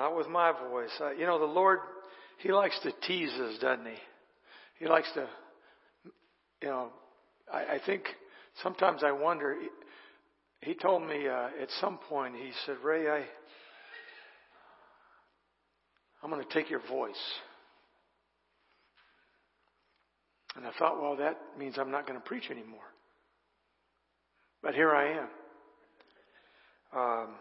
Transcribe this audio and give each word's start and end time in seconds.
Not 0.00 0.16
with 0.16 0.28
my 0.28 0.50
voice. 0.70 0.88
Uh, 0.98 1.10
you 1.10 1.26
know, 1.26 1.38
the 1.38 1.44
Lord, 1.44 1.80
He 2.38 2.50
likes 2.50 2.80
to 2.84 2.92
tease 3.06 3.34
us, 3.34 3.58
doesn't 3.60 3.84
He? 3.84 3.92
He 4.78 4.86
likes 4.86 5.12
to, 5.12 5.28
you 6.62 6.68
know, 6.68 6.88
I, 7.52 7.74
I 7.74 7.80
think 7.84 8.04
sometimes 8.62 9.02
I 9.04 9.12
wonder. 9.12 9.54
He, 9.60 10.70
he 10.70 10.74
told 10.74 11.02
me 11.02 11.28
uh, 11.28 11.48
at 11.60 11.68
some 11.82 11.98
point, 12.08 12.34
He 12.34 12.50
said, 12.64 12.76
Ray, 12.82 13.10
I, 13.10 13.26
I'm 16.22 16.30
going 16.30 16.42
to 16.42 16.54
take 16.54 16.70
your 16.70 16.80
voice. 16.88 17.12
And 20.56 20.64
I 20.66 20.70
thought, 20.78 20.98
well, 21.02 21.16
that 21.16 21.36
means 21.58 21.76
I'm 21.78 21.90
not 21.90 22.06
going 22.06 22.18
to 22.18 22.26
preach 22.26 22.50
anymore. 22.50 22.88
But 24.62 24.72
here 24.72 24.94
I 24.94 25.18
am. 25.18 25.28
Um, 26.96 27.34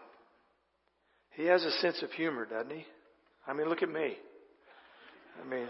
he 1.39 1.45
has 1.45 1.63
a 1.63 1.71
sense 1.79 2.01
of 2.03 2.11
humor, 2.11 2.45
doesn't 2.45 2.69
he? 2.69 2.85
I 3.47 3.53
mean, 3.53 3.69
look 3.69 3.81
at 3.81 3.89
me. 3.89 4.17
I 5.41 5.49
mean, 5.49 5.67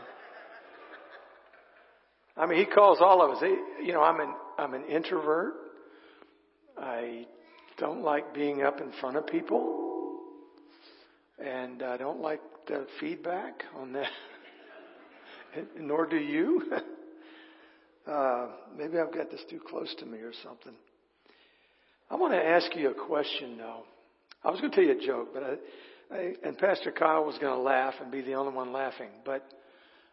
I 2.36 2.48
mean, 2.48 2.58
he 2.58 2.66
calls 2.66 2.98
all 3.02 3.24
of 3.24 3.38
us. 3.38 3.44
He, 3.44 3.86
you 3.86 3.94
know, 3.94 4.02
I'm 4.02 4.20
an 4.20 4.34
I'm 4.58 4.74
an 4.74 4.86
introvert. 4.86 5.54
I 6.76 7.28
don't 7.78 8.02
like 8.02 8.34
being 8.34 8.64
up 8.64 8.82
in 8.82 8.92
front 9.00 9.18
of 9.18 9.28
people, 9.28 10.22
and 11.38 11.84
I 11.84 11.98
don't 11.98 12.20
like 12.20 12.42
the 12.68 12.88
feedback 13.00 13.64
on 13.78 13.94
that. 13.94 14.10
Nor 15.80 16.08
do 16.08 16.18
you. 16.18 16.64
uh, 18.08 18.48
maybe 18.76 18.98
I've 18.98 19.14
got 19.14 19.30
this 19.30 19.42
too 19.52 19.60
close 19.70 19.94
to 20.00 20.08
me 20.08 20.18
or 20.18 20.34
something. 20.44 20.74
I 22.10 22.16
want 22.16 22.34
to 22.34 22.44
ask 22.44 22.76
you 22.76 22.90
a 22.90 23.08
question 23.08 23.56
now. 23.56 23.84
I 24.44 24.52
was 24.52 24.60
going 24.62 24.72
to 24.72 24.76
tell 24.76 24.86
you 24.86 25.02
a 25.02 25.06
joke, 25.06 25.30
but 25.34 25.44
I, 25.44 26.16
I 26.16 26.34
and 26.44 26.58
Pastor 26.58 26.92
Kyle 26.92 27.26
was 27.26 27.38
going 27.40 27.54
to 27.54 27.62
laugh 27.62 27.96
and 28.02 28.12
be 28.12 28.22
the 28.22 28.34
only 28.34 28.54
one 28.54 28.72
laughing, 28.72 29.10
but 29.26 29.44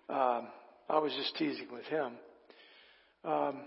um, 0.09 0.49
I 0.89 0.99
was 0.99 1.13
just 1.13 1.37
teasing 1.37 1.69
with 1.73 1.85
him. 1.85 2.13
Um, 3.25 3.61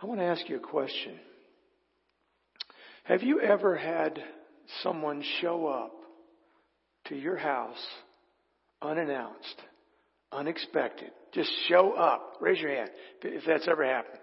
I 0.00 0.06
want 0.06 0.20
to 0.20 0.26
ask 0.26 0.48
you 0.48 0.56
a 0.56 0.60
question. 0.60 1.18
Have 3.04 3.22
you 3.22 3.40
ever 3.40 3.76
had 3.76 4.22
someone 4.82 5.22
show 5.40 5.66
up 5.66 5.92
to 7.06 7.16
your 7.16 7.36
house 7.36 7.84
unannounced, 8.80 9.62
unexpected? 10.30 11.10
Just 11.32 11.50
show 11.68 11.92
up. 11.92 12.36
Raise 12.40 12.60
your 12.60 12.74
hand 12.74 12.90
if 13.22 13.44
that's 13.46 13.68
ever 13.68 13.84
happened. 13.84 14.18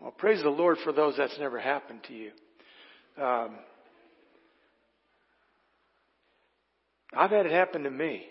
Well, 0.00 0.12
praise 0.12 0.42
the 0.42 0.50
Lord 0.50 0.78
for 0.84 0.92
those 0.92 1.14
that's 1.16 1.38
never 1.38 1.58
happened 1.58 2.00
to 2.08 2.14
you. 2.14 2.30
Um, 3.20 3.56
I've 7.16 7.30
had 7.30 7.46
it 7.46 7.52
happen 7.52 7.82
to 7.82 7.90
me. 7.90 8.22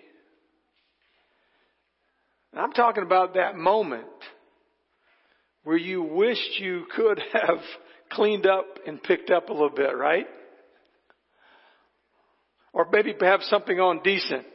And 2.54 2.62
I'm 2.62 2.72
talking 2.72 3.04
about 3.04 3.34
that 3.34 3.58
moment 3.58 4.06
where 5.64 5.78
you 5.78 6.02
wished 6.04 6.60
you 6.60 6.86
could 6.96 7.22
have 7.34 7.60
cleaned 8.12 8.48
up 8.48 8.66
and 8.86 9.04
picked 9.04 9.30
up 9.30 9.50
a 9.50 9.54
little 9.54 9.76
bit, 9.76 9.96
right? 9.96 10.28
Or 12.72 12.88
maybe 12.90 13.14
perhaps 13.14 13.50
something 13.50 13.78
on 13.80 14.02
decent. 14.04 14.46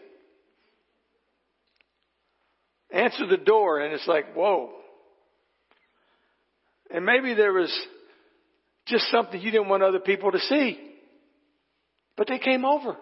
Answer 2.90 3.26
the 3.26 3.36
door 3.36 3.80
and 3.80 3.92
it's 3.92 4.06
like, 4.06 4.34
whoa. 4.34 4.70
And 6.90 7.04
maybe 7.04 7.34
there 7.34 7.52
was 7.52 7.70
just 8.92 9.10
something 9.10 9.40
you 9.40 9.50
didn't 9.50 9.68
want 9.68 9.82
other 9.82 9.98
people 9.98 10.30
to 10.30 10.38
see. 10.38 10.78
But 12.16 12.28
they 12.28 12.38
came 12.38 12.64
over. 12.64 12.96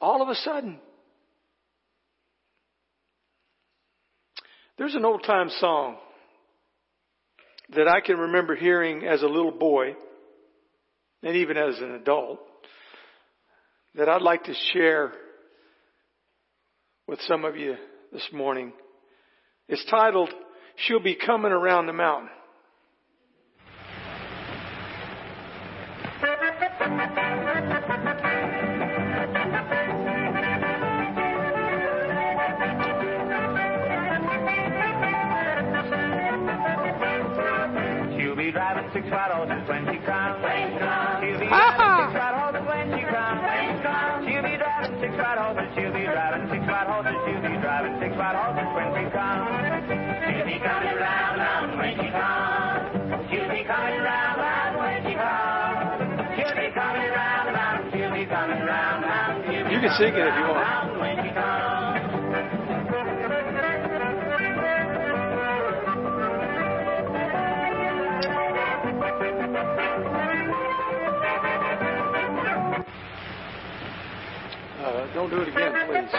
All 0.00 0.22
of 0.22 0.28
a 0.28 0.34
sudden. 0.34 0.78
There's 4.78 4.94
an 4.94 5.04
old 5.04 5.22
time 5.24 5.50
song 5.60 5.98
that 7.76 7.86
I 7.86 8.00
can 8.00 8.16
remember 8.16 8.56
hearing 8.56 9.06
as 9.06 9.22
a 9.22 9.26
little 9.26 9.52
boy 9.52 9.94
and 11.22 11.36
even 11.36 11.58
as 11.58 11.78
an 11.78 11.92
adult 11.92 12.40
that 13.94 14.08
I'd 14.08 14.22
like 14.22 14.44
to 14.44 14.54
share 14.72 15.12
with 17.06 17.20
some 17.22 17.44
of 17.44 17.56
you 17.56 17.76
this 18.12 18.26
morning. 18.32 18.72
It's 19.68 19.84
titled, 19.90 20.30
She'll 20.76 21.02
Be 21.02 21.14
Coming 21.14 21.52
Around 21.52 21.86
the 21.86 21.92
Mountain. 21.92 22.30
Six 38.92 39.06
white 39.10 39.30
horses 39.30 39.62
when 39.68 39.86
she 39.86 39.98
comes. 40.02 40.42
She'll 40.42 41.38
be 41.38 41.46
driving 41.46 42.10
six 42.10 42.14
white 42.18 42.34
horses 42.34 42.64
when 42.66 42.86
she 42.90 43.02
comes. 43.06 43.38
She'll 44.26 44.42
be 44.42 44.56
driving 44.58 44.94
six 44.98 45.12
white 45.14 45.38
horses. 45.38 45.68
She'll 45.74 45.94
be 45.94 46.04
driving 46.10 46.44
six 46.50 46.62
white 46.66 46.88
horses. 46.90 47.16
She'll 47.22 47.44
be 47.46 47.54
driving 47.62 47.94
six 48.02 48.12
white 48.18 48.34
horses 48.34 48.68
when 48.74 48.88
she 48.98 49.04
comes. 49.14 49.46
She'll 50.26 50.46
be 50.46 50.58
coming 50.58 50.96
round, 50.98 51.34
round 51.38 51.78
when 51.78 51.92
she 52.02 52.08
comes. 52.10 53.30
She'll 53.30 53.50
be 53.50 53.62
coming 53.62 54.00
round, 54.02 54.36
round 54.42 54.74
when 54.78 54.98
she. 55.06 55.14
She'll 55.14 56.56
be 56.58 56.68
coming 56.74 57.10
round, 57.14 57.46
round. 57.54 57.80
She'll 57.94 58.10
be 58.10 58.24
coming 58.26 58.62
round, 58.66 59.00
round. 59.06 59.70
You 59.70 59.78
can 59.78 59.92
sing 59.98 60.14
it 60.14 60.26
if 60.26 60.34
you 60.34 60.46
want. 60.50 60.99
Uh, 74.90 75.06
don't 75.14 75.30
do 75.30 75.40
it 75.40 75.48
again, 75.48 75.72
please. 75.86 76.12
uh, 76.12 76.18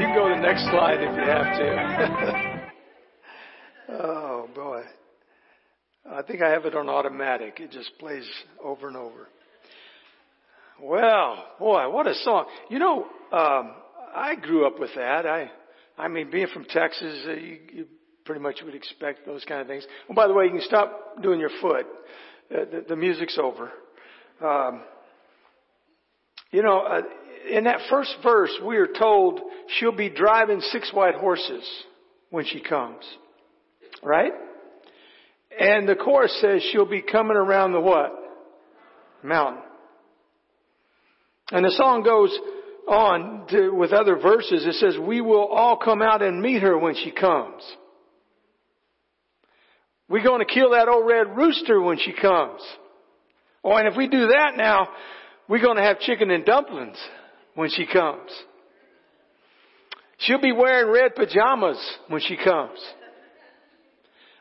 you 0.00 0.06
can 0.06 0.14
go 0.14 0.28
to 0.30 0.34
the 0.34 0.40
next 0.40 0.62
slide 0.70 1.02
if 1.02 1.14
you 1.14 1.24
have 1.24 1.58
to. 1.58 2.70
oh 4.02 4.48
boy. 4.54 4.80
I 6.10 6.22
think 6.22 6.40
I 6.40 6.48
have 6.52 6.64
it 6.64 6.74
on 6.74 6.88
automatic. 6.88 7.60
It 7.60 7.70
just 7.70 7.90
plays 7.98 8.26
over 8.62 8.88
and 8.88 8.96
over. 8.96 9.28
Well, 10.80 11.44
boy, 11.58 11.90
what 11.90 12.06
a 12.06 12.14
song. 12.14 12.46
You 12.70 12.78
know, 12.78 13.04
um, 13.30 13.74
I 14.16 14.36
grew 14.40 14.66
up 14.66 14.80
with 14.80 14.94
that. 14.96 15.26
I, 15.26 15.50
I 15.98 16.08
mean, 16.08 16.30
being 16.30 16.46
from 16.46 16.64
Texas, 16.64 17.26
uh, 17.28 17.32
you, 17.32 17.58
you 17.74 17.86
pretty 18.24 18.40
much 18.40 18.62
would 18.64 18.74
expect 18.74 19.26
those 19.26 19.44
kind 19.44 19.60
of 19.60 19.66
things. 19.66 19.86
Oh, 20.10 20.14
by 20.14 20.28
the 20.28 20.32
way, 20.32 20.46
you 20.46 20.52
can 20.52 20.62
stop 20.62 21.20
doing 21.22 21.38
your 21.38 21.50
foot. 21.60 21.84
Uh, 22.50 22.64
the, 22.70 22.84
the 22.90 22.96
music's 22.96 23.38
over. 23.38 23.70
Um, 24.42 24.82
you 26.50 26.62
know, 26.62 26.80
uh, 26.80 27.00
in 27.50 27.64
that 27.64 27.80
first 27.90 28.14
verse, 28.22 28.52
we 28.64 28.76
are 28.76 28.86
told 28.86 29.40
she'll 29.78 29.96
be 29.96 30.10
driving 30.10 30.60
six 30.60 30.90
white 30.92 31.14
horses 31.14 31.68
when 32.30 32.44
she 32.44 32.60
comes. 32.60 33.04
Right? 34.02 34.32
And 35.58 35.88
the 35.88 35.94
chorus 35.94 36.36
says 36.40 36.62
she'll 36.72 36.84
be 36.84 37.02
coming 37.02 37.36
around 37.36 37.72
the 37.72 37.80
what? 37.80 38.12
Mountain. 39.22 39.62
And 41.50 41.64
the 41.64 41.70
song 41.70 42.02
goes 42.02 42.36
on 42.88 43.46
to, 43.50 43.70
with 43.70 43.92
other 43.92 44.16
verses. 44.16 44.64
It 44.66 44.74
says, 44.74 44.96
we 44.98 45.20
will 45.20 45.46
all 45.46 45.76
come 45.76 46.02
out 46.02 46.22
and 46.22 46.40
meet 46.40 46.62
her 46.62 46.76
when 46.76 46.94
she 46.94 47.10
comes. 47.10 47.62
We're 50.14 50.22
going 50.22 50.46
to 50.46 50.54
kill 50.54 50.70
that 50.70 50.88
old 50.88 51.08
red 51.08 51.36
rooster 51.36 51.80
when 51.80 51.98
she 51.98 52.12
comes. 52.12 52.60
Oh, 53.64 53.74
and 53.74 53.88
if 53.88 53.96
we 53.96 54.06
do 54.06 54.28
that 54.28 54.52
now, 54.56 54.86
we're 55.48 55.60
going 55.60 55.76
to 55.76 55.82
have 55.82 55.98
chicken 55.98 56.30
and 56.30 56.44
dumplings. 56.44 56.96
when 57.56 57.68
she 57.68 57.84
comes. 57.84 58.30
She'll 60.18 60.40
be 60.40 60.52
wearing 60.52 60.92
red 60.92 61.16
pajamas 61.16 61.78
when 62.06 62.20
she 62.20 62.36
comes. 62.36 62.78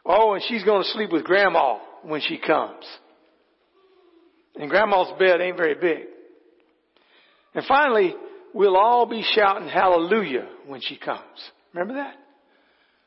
Oh, 0.05 0.35
and 0.35 0.43
she's 0.47 0.63
going 0.63 0.83
to 0.83 0.89
sleep 0.89 1.11
with 1.11 1.23
grandma 1.23 1.79
when 2.03 2.21
she 2.21 2.37
comes. 2.37 2.85
And 4.53 4.69
grandma's 4.69 5.11
bed 5.17 5.41
ain't 5.41 5.57
very 5.57 5.73
big. 5.73 6.05
And 7.55 7.65
finally, 7.65 8.13
we'll 8.53 8.77
all 8.77 9.07
be 9.07 9.25
shouting 9.33 9.67
hallelujah 9.67 10.47
when 10.67 10.81
she 10.81 10.97
comes. 10.97 11.49
Remember 11.73 11.95
that? 11.95 12.13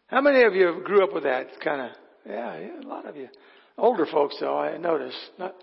How 0.08 0.20
many 0.20 0.42
of 0.42 0.56
you 0.56 0.82
grew 0.84 1.04
up 1.04 1.14
with 1.14 1.22
that 1.22 1.60
kind 1.62 1.82
of, 1.82 1.90
yeah, 2.28 2.58
yeah, 2.58 2.80
a 2.82 2.88
lot 2.88 3.06
of 3.06 3.16
you. 3.16 3.28
Older 3.78 4.06
folks 4.06 4.36
though, 4.40 4.58
I 4.58 4.76
notice. 4.78 5.14
Not, 5.38 5.54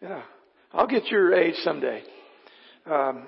yeah. 0.00 0.22
I'll 0.72 0.86
get 0.86 1.06
your 1.06 1.34
age 1.34 1.54
someday. 1.62 2.02
Um, 2.86 3.26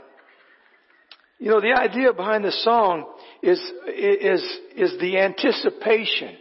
you 1.38 1.50
know, 1.50 1.60
the 1.60 1.72
idea 1.72 2.12
behind 2.12 2.44
the 2.44 2.52
song 2.52 3.06
is, 3.42 3.60
is, 3.86 4.42
is 4.76 4.94
the 5.00 5.18
anticipation 5.18 6.36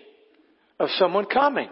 of 0.79 0.89
someone 0.97 1.25
coming. 1.25 1.69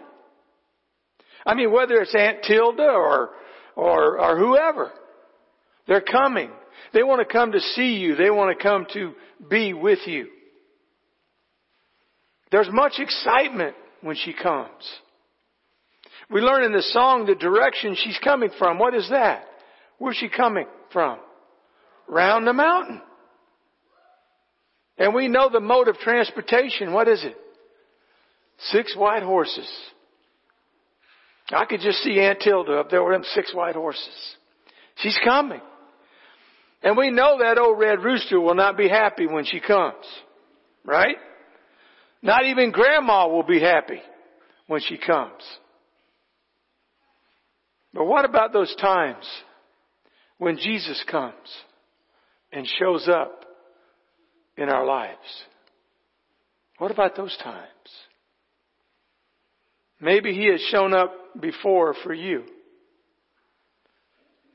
I 1.45 1.56
mean, 1.56 1.72
whether 1.72 1.95
it's 1.95 2.13
Aunt 2.16 2.44
Tilda 2.44 2.83
or, 2.83 3.30
or, 3.75 4.19
or 4.19 4.38
whoever, 4.38 4.92
they're 5.88 6.01
coming. 6.01 6.51
They 6.94 7.04
want 7.04 7.25
to 7.25 7.31
come 7.31 7.54
to 7.54 7.60
see 7.60 7.95
you. 7.95 8.16
They 8.16 8.30
want 8.30 8.57
to 8.57 8.62
come 8.62 8.86
to 8.94 9.13
be 9.50 9.74
with 9.74 10.00
you. 10.06 10.28
There's 12.51 12.69
much 12.72 12.94
excitement 13.00 13.75
when 14.01 14.15
she 14.15 14.33
comes. 14.33 14.83
We 16.30 16.42
learn 16.42 16.63
in 16.63 16.71
the 16.71 16.81
song 16.81 17.25
the 17.25 17.36
direction 17.36 17.95
she's 17.95 18.19
coming 18.24 18.50
from. 18.57 18.80
What 18.80 18.94
is 18.94 19.09
that? 19.09 19.45
Where's 19.98 20.15
she 20.15 20.30
coming 20.30 20.65
from? 20.92 21.19
Round 22.07 22.48
the 22.48 22.53
mountain. 22.53 23.01
And 24.98 25.13
we 25.13 25.27
know 25.27 25.50
the 25.50 25.59
mode 25.59 25.88
of 25.88 25.98
transportation. 25.98 26.94
What 26.94 27.07
is 27.07 27.24
it? 27.24 27.36
Six 28.71 28.95
white 28.95 29.24
horses. 29.24 29.69
I 31.51 31.65
could 31.65 31.81
just 31.81 32.00
see 32.00 32.19
Aunt 32.19 32.39
Tilda 32.39 32.80
up 32.80 32.89
there 32.89 33.04
with 33.04 33.13
them 33.13 33.24
six 33.33 33.54
white 33.54 33.75
horses. 33.75 34.36
She's 34.97 35.19
coming. 35.24 35.62
And 36.83 36.97
we 36.97 37.12
know 37.12 37.39
that 37.39 37.57
old 37.57 37.80
red 37.80 38.04
rooster 38.04 38.39
will 38.39 38.56
not 38.56 38.77
be 38.77 38.88
happy 38.88 39.27
when 39.27 39.45
she 39.45 39.59
comes. 39.59 40.06
Right? 40.86 41.18
Not 42.21 42.45
even 42.45 42.71
grandma 42.71 43.27
will 43.27 43.44
be 43.44 43.59
happy 43.59 44.01
when 44.68 44.81
she 44.81 44.97
comes. 44.97 45.41
But 47.94 48.06
what 48.06 48.25
about 48.25 48.53
those 48.53 48.73
times 48.79 49.25
when 50.38 50.57
Jesus 50.57 51.03
comes 51.09 51.35
and 52.51 52.65
shows 52.79 53.07
up 53.07 53.45
in 54.57 54.69
our 54.69 54.85
lives? 54.85 55.18
What 56.77 56.91
about 56.91 57.15
those 57.15 57.35
times? 57.44 57.68
Maybe 60.00 60.33
he 60.33 60.47
has 60.47 60.62
shown 60.71 60.94
up 60.94 61.13
before 61.39 61.95
for 62.03 62.13
you. 62.13 62.44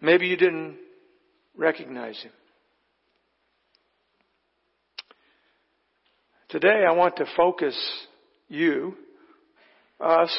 Maybe 0.01 0.27
you 0.27 0.37
didn't 0.37 0.77
recognize 1.57 2.21
him. 2.21 2.33
Today 6.59 6.87
I 6.89 6.93
want 6.93 7.17
to 7.17 7.27
focus 7.37 7.77
you, 8.49 8.95
us, 10.01 10.35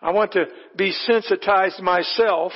I 0.00 0.12
want 0.12 0.30
to 0.34 0.44
be 0.76 0.92
sensitized 0.92 1.80
myself 1.82 2.52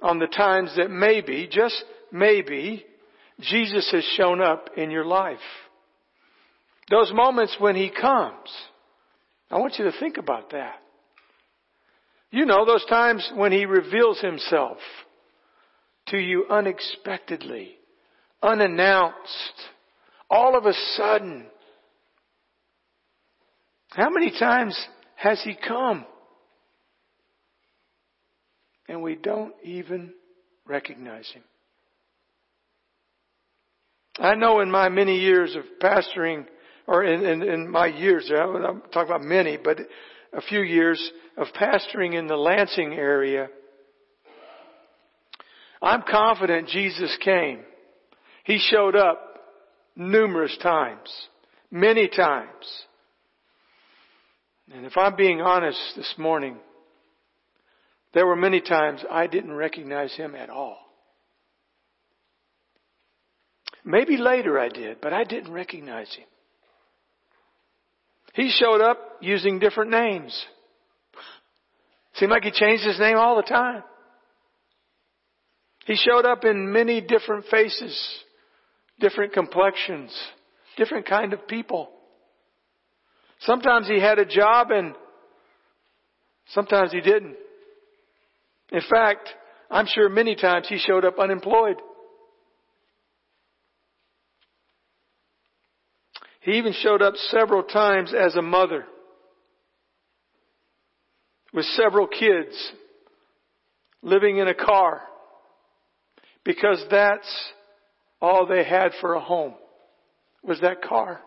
on 0.00 0.18
the 0.18 0.28
times 0.28 0.72
that 0.78 0.90
maybe, 0.90 1.46
just 1.52 1.84
maybe, 2.10 2.86
Jesus 3.38 3.86
has 3.92 4.02
shown 4.16 4.40
up 4.40 4.70
in 4.78 4.90
your 4.90 5.04
life. 5.04 5.36
Those 6.90 7.12
moments 7.12 7.54
when 7.58 7.76
He 7.76 7.90
comes. 7.90 8.48
I 9.50 9.58
want 9.58 9.74
you 9.78 9.84
to 9.84 10.00
think 10.00 10.16
about 10.16 10.52
that. 10.52 10.76
You 12.30 12.46
know, 12.46 12.64
those 12.64 12.86
times 12.86 13.30
when 13.34 13.52
He 13.52 13.66
reveals 13.66 14.20
Himself 14.20 14.78
to 16.06 16.16
you 16.16 16.46
unexpectedly, 16.48 17.72
unannounced, 18.42 19.52
all 20.30 20.56
of 20.56 20.66
a 20.66 20.72
sudden. 20.96 21.46
How 23.90 24.10
many 24.10 24.30
times 24.38 24.78
has 25.16 25.40
He 25.42 25.56
come? 25.56 26.04
And 28.88 29.02
we 29.02 29.16
don't 29.16 29.54
even 29.62 30.12
recognize 30.66 31.28
Him. 31.30 31.42
I 34.18 34.34
know 34.34 34.60
in 34.60 34.70
my 34.70 34.88
many 34.88 35.18
years 35.18 35.56
of 35.56 35.64
pastoring, 35.80 36.46
or 36.86 37.04
in, 37.04 37.24
in, 37.24 37.42
in 37.42 37.70
my 37.70 37.86
years, 37.86 38.30
I'm 38.34 38.82
talking 38.92 39.14
about 39.14 39.22
many, 39.22 39.56
but 39.56 39.78
a 40.32 40.42
few 40.42 40.60
years 40.60 41.12
of 41.36 41.46
pastoring 41.58 42.18
in 42.18 42.26
the 42.26 42.36
Lansing 42.36 42.94
area, 42.94 43.48
I'm 45.80 46.02
confident 46.10 46.68
Jesus 46.68 47.16
came. 47.22 47.60
He 48.44 48.58
showed 48.58 48.96
up 48.96 49.27
numerous 49.98 50.56
times, 50.62 51.10
many 51.70 52.08
times. 52.08 52.86
And 54.72 54.86
if 54.86 54.96
I'm 54.96 55.16
being 55.16 55.40
honest 55.40 55.78
this 55.96 56.14
morning, 56.16 56.56
there 58.14 58.26
were 58.26 58.36
many 58.36 58.60
times 58.60 59.04
I 59.10 59.26
didn't 59.26 59.52
recognize 59.52 60.14
him 60.14 60.34
at 60.34 60.48
all. 60.48 60.78
Maybe 63.84 64.16
later 64.16 64.58
I 64.58 64.68
did, 64.68 65.00
but 65.00 65.12
I 65.12 65.24
didn't 65.24 65.52
recognize 65.52 66.12
him. 66.14 66.26
He 68.34 68.50
showed 68.50 68.80
up 68.80 68.98
using 69.20 69.58
different 69.58 69.90
names. 69.90 70.46
Seemed 72.14 72.30
like 72.30 72.44
he 72.44 72.50
changed 72.50 72.84
his 72.84 72.98
name 72.98 73.16
all 73.16 73.36
the 73.36 73.42
time. 73.42 73.82
He 75.86 75.96
showed 75.96 76.26
up 76.26 76.44
in 76.44 76.70
many 76.70 77.00
different 77.00 77.46
faces, 77.50 77.98
different 79.00 79.32
complexions, 79.32 80.16
different 80.76 81.06
kind 81.06 81.32
of 81.32 81.46
people. 81.46 81.90
Sometimes 83.40 83.86
he 83.86 84.00
had 84.00 84.18
a 84.18 84.24
job 84.24 84.70
and 84.70 84.94
sometimes 86.48 86.92
he 86.92 87.00
didn't. 87.00 87.36
In 88.72 88.82
fact, 88.90 89.28
I'm 89.70 89.86
sure 89.86 90.08
many 90.08 90.34
times 90.34 90.66
he 90.68 90.78
showed 90.78 91.04
up 91.04 91.18
unemployed. 91.18 91.76
He 96.40 96.52
even 96.52 96.72
showed 96.72 97.02
up 97.02 97.14
several 97.30 97.62
times 97.62 98.14
as 98.14 98.34
a 98.34 98.42
mother 98.42 98.84
with 101.52 101.64
several 101.66 102.06
kids 102.06 102.72
living 104.02 104.38
in 104.38 104.48
a 104.48 104.54
car 104.54 105.02
because 106.44 106.82
that's 106.90 107.28
all 108.20 108.46
they 108.46 108.64
had 108.64 108.92
for 109.00 109.14
a 109.14 109.20
home 109.20 109.54
was 110.42 110.60
that 110.60 110.82
car. 110.82 111.20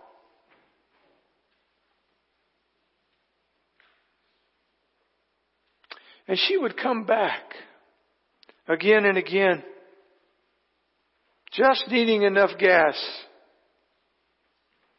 And 6.27 6.37
she 6.47 6.57
would 6.57 6.77
come 6.77 7.05
back 7.05 7.41
again 8.67 9.05
and 9.05 9.17
again, 9.17 9.63
just 11.51 11.85
needing 11.89 12.23
enough 12.23 12.51
gas 12.57 12.95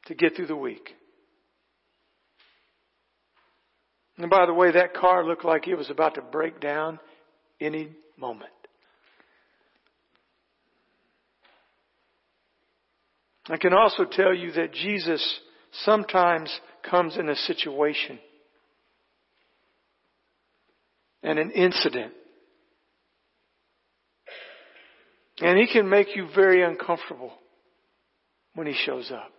to 0.07 0.15
get 0.15 0.37
through 0.37 0.49
the 0.49 0.57
week. 0.57 0.91
And 4.19 4.31
by 4.31 4.45
the 4.47 4.53
way, 4.53 4.73
that 4.73 4.95
car 4.95 5.25
looked 5.25 5.45
like 5.45 5.67
it 5.67 5.75
was 5.75 5.91
about 5.91 6.15
to 6.17 6.23
break 6.23 6.61
down 6.61 7.01
any 7.61 7.91
moment. 8.19 8.51
I 13.49 13.57
can 13.57 13.73
also 13.73 14.05
tell 14.05 14.35
you 14.35 14.53
that 14.53 14.73
Jesus 14.73 15.41
sometimes 15.85 16.53
comes 16.89 17.17
in 17.17 17.29
a 17.29 17.35
situation 17.35 18.19
and 21.23 21.39
an 21.39 21.51
incident. 21.51 22.13
And 25.41 25.59
he 25.59 25.67
can 25.67 25.89
make 25.89 26.15
you 26.15 26.29
very 26.35 26.63
uncomfortable 26.63 27.33
when 28.55 28.67
he 28.67 28.75
shows 28.75 29.11
up. 29.11 29.33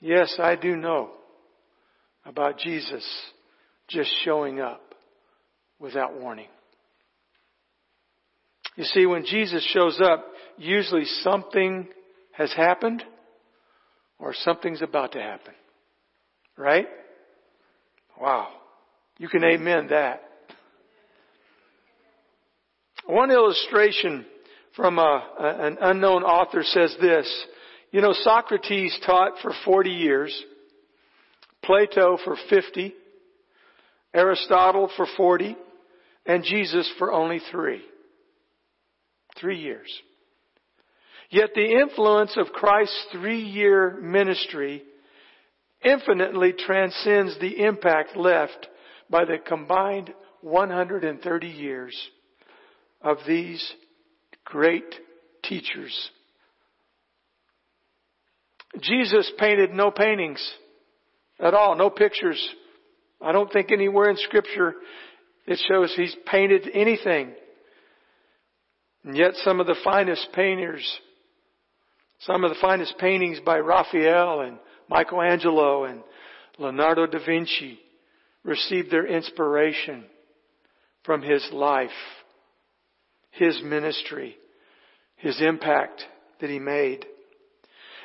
Yes, 0.00 0.36
I 0.38 0.56
do 0.56 0.76
know 0.76 1.10
about 2.24 2.58
Jesus 2.58 3.06
just 3.88 4.10
showing 4.24 4.60
up 4.60 4.94
without 5.78 6.18
warning. 6.18 6.48
You 8.76 8.84
see, 8.84 9.04
when 9.04 9.24
Jesus 9.26 9.64
shows 9.72 10.00
up, 10.02 10.24
usually 10.62 11.04
something 11.22 11.88
has 12.32 12.52
happened 12.52 13.02
or 14.18 14.32
something's 14.34 14.82
about 14.82 15.12
to 15.12 15.20
happen. 15.20 15.54
Right? 16.56 16.86
Wow. 18.20 18.48
You 19.18 19.28
can 19.28 19.44
amen 19.44 19.88
that. 19.90 20.22
One 23.06 23.30
illustration 23.30 24.24
from 24.76 24.98
uh, 24.98 25.02
a, 25.02 25.66
an 25.66 25.78
unknown 25.80 26.22
author 26.22 26.62
says 26.62 26.94
this. 27.00 27.46
You 27.90 28.00
know, 28.00 28.12
Socrates 28.12 28.96
taught 29.04 29.32
for 29.42 29.52
40 29.64 29.90
years, 29.90 30.44
Plato 31.64 32.16
for 32.24 32.36
50, 32.48 32.94
Aristotle 34.14 34.90
for 34.96 35.06
40, 35.16 35.56
and 36.24 36.44
Jesus 36.44 36.90
for 36.98 37.12
only 37.12 37.40
three. 37.50 37.82
Three 39.38 39.58
years. 39.58 39.90
Yet 41.32 41.54
the 41.54 41.64
influence 41.80 42.36
of 42.36 42.52
Christ's 42.52 43.06
three 43.10 43.40
year 43.40 43.98
ministry 44.02 44.82
infinitely 45.82 46.52
transcends 46.52 47.40
the 47.40 47.64
impact 47.64 48.18
left 48.18 48.68
by 49.08 49.24
the 49.24 49.38
combined 49.38 50.12
130 50.42 51.46
years 51.46 52.10
of 53.00 53.16
these 53.26 53.72
great 54.44 54.84
teachers. 55.42 56.10
Jesus 58.82 59.32
painted 59.38 59.70
no 59.72 59.90
paintings 59.90 60.46
at 61.40 61.54
all, 61.54 61.76
no 61.76 61.88
pictures. 61.88 62.46
I 63.22 63.32
don't 63.32 63.50
think 63.50 63.72
anywhere 63.72 64.10
in 64.10 64.18
scripture 64.18 64.74
it 65.46 65.58
shows 65.66 65.94
he's 65.96 66.14
painted 66.26 66.68
anything. 66.74 67.32
And 69.04 69.16
yet 69.16 69.32
some 69.36 69.60
of 69.60 69.66
the 69.66 69.76
finest 69.82 70.28
painters, 70.34 70.86
some 72.26 72.44
of 72.44 72.50
the 72.50 72.60
finest 72.60 72.96
paintings 72.98 73.40
by 73.44 73.58
Raphael 73.58 74.40
and 74.40 74.58
Michelangelo 74.88 75.84
and 75.84 76.02
Leonardo 76.58 77.06
da 77.06 77.18
Vinci 77.24 77.80
received 78.44 78.90
their 78.90 79.06
inspiration 79.06 80.04
from 81.04 81.22
his 81.22 81.46
life, 81.52 81.90
his 83.30 83.60
ministry, 83.64 84.36
his 85.16 85.40
impact 85.40 86.02
that 86.40 86.50
he 86.50 86.58
made. 86.58 87.06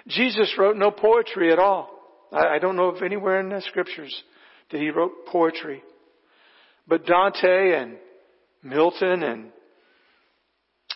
Jesus 0.08 0.54
wrote 0.58 0.78
no 0.78 0.90
poetry 0.90 1.52
at 1.52 1.60
all. 1.60 1.90
I 2.32 2.60
don't 2.60 2.76
know 2.76 2.90
if 2.90 3.02
anywhere 3.02 3.40
in 3.40 3.50
the 3.50 3.62
scriptures 3.62 4.24
that 4.72 4.80
he 4.80 4.90
wrote 4.90 5.28
poetry. 5.28 5.84
But 6.88 7.06
Dante 7.06 7.74
and 7.74 7.98
Milton 8.64 9.24
and 9.24 9.52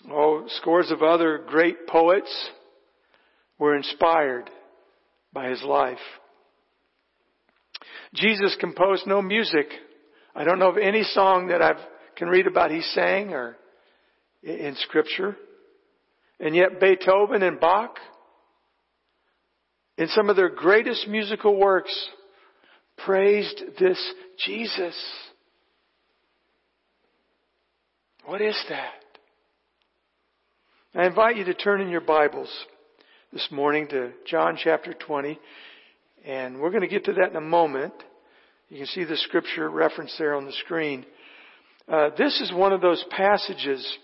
oh, 0.10 0.46
scores 0.48 0.92
of 0.92 1.04
other 1.04 1.44
great 1.48 1.88
poets 1.88 2.50
were 3.62 3.76
inspired 3.76 4.50
by 5.32 5.50
his 5.50 5.62
life. 5.62 6.00
Jesus 8.16 8.58
composed 8.60 9.06
no 9.06 9.22
music. 9.22 9.68
I 10.36 10.44
don't 10.44 10.58
know 10.58 10.72
of 10.72 10.80
any 10.80 11.04
song 11.04 11.50
that 11.50 11.62
I 11.62 11.74
can 12.16 12.28
read 12.28 12.48
about 12.48 12.72
he 12.72 12.82
sang 12.82 13.36
or 13.36 13.58
in 14.42 14.76
scripture. 14.80 15.38
And 16.40 16.56
yet 16.56 16.80
Beethoven 16.80 17.44
and 17.44 17.60
Bach, 17.60 17.98
in 19.96 20.08
some 20.08 20.32
of 20.32 20.36
their 20.36 20.50
greatest 20.50 21.08
musical 21.08 21.56
works, 21.56 21.94
praised 23.06 23.62
this 23.80 24.14
Jesus. 24.44 24.96
What 28.26 28.42
is 28.42 28.60
that? 28.70 29.04
I 30.96 31.06
invite 31.06 31.38
you 31.38 31.46
to 31.46 31.54
turn 31.54 31.80
in 31.80 31.90
your 31.90 32.02
Bibles 32.02 32.50
this 33.34 33.48
morning 33.50 33.88
to 33.88 34.12
John 34.26 34.58
chapter 34.62 34.94
20, 34.94 35.40
and 36.26 36.60
we're 36.60 36.70
going 36.70 36.82
to 36.82 36.88
get 36.90 37.06
to 37.06 37.14
that 37.14 37.30
in 37.30 37.38
a 37.38 37.42
moment. 37.42 37.94
You 38.68 38.80
can 38.80 38.88
see 38.88 39.06
the 39.06 39.16
scripture 39.16 39.70
reference 39.70 40.14
there 40.20 40.36
on 40.36 40.46
the 40.46 40.52
screen. 40.52 41.06
Uh, 41.88 42.10
this 42.18 42.42
is 42.42 42.52
one 42.54 42.74
of 42.74 42.82
those 42.82 43.02
passages 43.10 43.98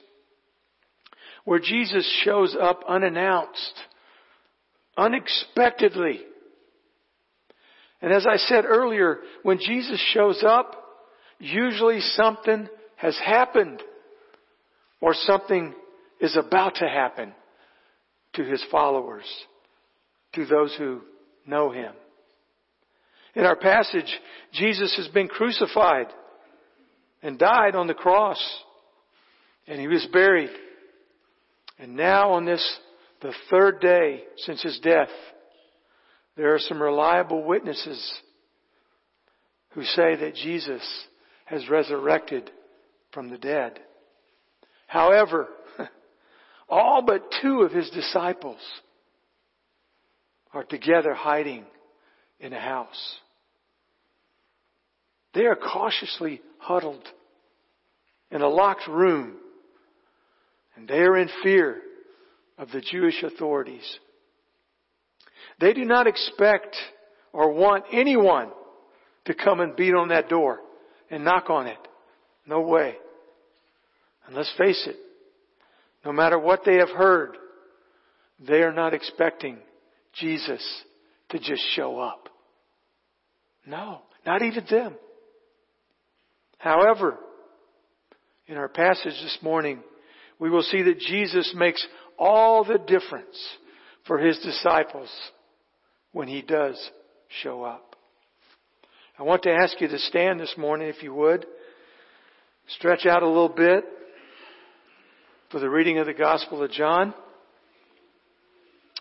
where 1.44 1.60
Jesus 1.60 2.10
shows 2.24 2.56
up 2.58 2.84
unannounced, 2.88 3.74
unexpectedly. 4.96 6.22
And 8.02 8.14
as 8.14 8.26
I 8.26 8.38
said 8.38 8.64
earlier, 8.64 9.18
when 9.44 9.58
Jesus 9.60 10.02
shows 10.14 10.42
up, 10.48 10.72
usually 11.38 12.00
something 12.00 12.70
has 12.96 13.18
happened 13.18 13.84
or 15.02 15.14
something 15.14 15.74
is 16.22 16.38
about 16.38 16.76
to 16.76 16.88
happen 16.88 17.34
to 18.38 18.44
his 18.44 18.64
followers, 18.72 19.26
to 20.34 20.46
those 20.46 20.74
who 20.78 21.02
know 21.46 21.72
him. 21.72 21.94
In 23.36 23.46
our 23.46 23.56
passage, 23.56 24.12
Jesus 24.54 24.96
has 24.98 25.08
been 25.10 25.28
crucified 25.28 26.08
and 27.22 27.38
died 27.38 27.76
on 27.76 27.88
the 27.88 27.94
cross 27.94 28.42
and 29.68 29.80
he 29.82 29.88
was 29.88 30.08
buried. 30.12 30.50
And 31.78 31.96
now 31.96 32.32
on 32.32 32.46
this, 32.46 32.80
the 33.22 33.34
third 33.50 33.80
day 33.80 34.24
since 34.38 34.62
his 34.64 34.80
death, 34.80 35.10
there 36.36 36.54
are 36.54 36.60
some 36.60 36.82
reliable 36.82 37.44
witnesses 37.44 38.14
who 39.72 39.84
say 39.84 40.16
that 40.16 40.36
Jesus 40.36 40.82
has 41.46 41.70
resurrected 41.70 42.50
from 43.12 43.30
the 43.30 43.38
dead. 43.38 43.80
However, 44.88 45.48
all 46.70 47.02
but 47.02 47.24
two 47.42 47.62
of 47.62 47.72
his 47.72 47.90
disciples 47.90 48.60
are 50.54 50.64
together 50.64 51.14
hiding 51.14 51.66
in 52.40 52.54
a 52.54 52.60
house. 52.60 53.18
They 55.34 55.46
are 55.46 55.56
cautiously 55.56 56.42
huddled 56.58 57.04
in 58.32 58.42
a 58.42 58.50
locked 58.50 58.88
room 58.88 59.36
and 60.76 60.88
they 60.88 61.00
are 61.00 61.18
in 61.18 61.30
fear 61.44 61.82
of 62.58 62.72
the 62.72 62.82
Jewish 62.82 63.24
authorities. 63.24 64.00
They 65.60 65.74
do 65.74 65.86
not 65.86 66.08
expect 66.08 66.76
or 67.34 67.52
want 67.52 67.86
anyone 67.92 68.50
to 69.26 69.34
come 69.34 69.60
and 69.60 69.76
beat 69.76 69.94
on 69.94 70.10
that 70.10 70.30
door 70.30 70.60
and 71.10 71.24
knock 71.24 71.50
on 71.50 71.68
it. 71.68 71.78
No 72.46 72.62
way. 72.62 72.96
And 74.26 74.36
let's 74.36 74.54
face 74.58 74.88
it, 74.88 74.96
no 76.08 76.14
matter 76.14 76.40
what 76.40 76.62
they 76.66 76.76
have 76.76 76.90
heard, 76.90 77.36
they 78.40 78.62
are 78.62 78.72
not 78.72 78.94
expecting 78.94 79.58
Jesus 80.14 80.66
to 81.28 81.38
just 81.38 81.62
show 81.76 82.00
up. 82.00 82.30
No, 83.66 84.04
not 84.26 84.42
even 84.42 84.64
them. 84.70 84.96
However, 86.60 87.18
in 88.48 88.56
our 88.56 88.70
passage 88.70 89.16
this 89.22 89.38
morning, 89.42 89.84
we 90.40 90.50
will 90.50 90.62
see 90.62 90.82
that 90.84 90.98
Jesus 91.00 91.54
makes 91.54 91.86
all 92.18 92.64
the 92.64 92.78
difference 92.78 93.38
for 94.06 94.18
his 94.18 94.40
disciples 94.40 95.10
when 96.14 96.30
he 96.30 96.42
does 96.42 96.80
show 97.44 97.64
up. 97.66 97.98
I 99.20 99.24
want 99.24 99.44
to 99.44 99.52
ask 99.52 99.82
you 99.82 99.90
to 99.90 100.00
stand 100.00 100.40
this 100.40 100.56
morning 100.58 100.88
if 100.88 101.04
you 101.04 101.14
would. 101.14 101.46
Stretch 102.78 103.06
out 103.06 103.24
a 103.24 103.28
little 103.28 103.50
bit 103.50 103.84
for 105.50 105.60
the 105.62 105.70
reading 105.70 105.98
of 105.98 106.06
the 106.06 106.14
Gospel 106.14 106.62
of 106.62 106.72
John. 106.72 107.14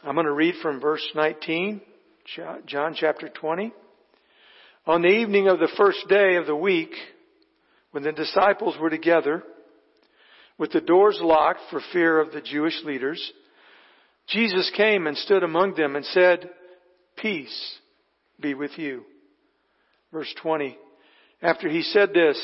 I'm 0.05 0.15
going 0.15 0.27
to 0.27 0.33
read 0.33 0.55
from 0.63 0.81
verse 0.81 1.05
19, 1.13 1.81
John 2.67 2.95
chapter 2.95 3.29
20. 3.29 3.73
On 4.87 5.03
the 5.03 5.09
evening 5.09 5.49
of 5.49 5.59
the 5.59 5.73
first 5.77 6.07
day 6.09 6.37
of 6.37 6.47
the 6.47 6.55
week, 6.55 6.91
when 7.91 8.05
the 8.05 8.13
disciples 8.13 8.77
were 8.81 8.91
together, 8.91 9.43
with 10.57 10.71
the 10.71 10.81
doors 10.81 11.19
locked 11.21 11.59
for 11.69 11.81
fear 11.93 12.21
of 12.21 12.31
the 12.31 12.41
Jewish 12.41 12.81
leaders, 12.85 13.33
Jesus 14.29 14.71
came 14.77 15.09
and 15.09 15.17
stood 15.17 15.43
among 15.43 15.75
them 15.75 15.97
and 15.97 16.05
said, 16.05 16.49
Peace 17.17 17.77
be 18.39 18.55
with 18.55 18.79
you. 18.79 19.03
Verse 20.13 20.33
20. 20.41 20.79
After 21.43 21.69
he 21.69 21.83
said 21.83 22.11
this, 22.15 22.41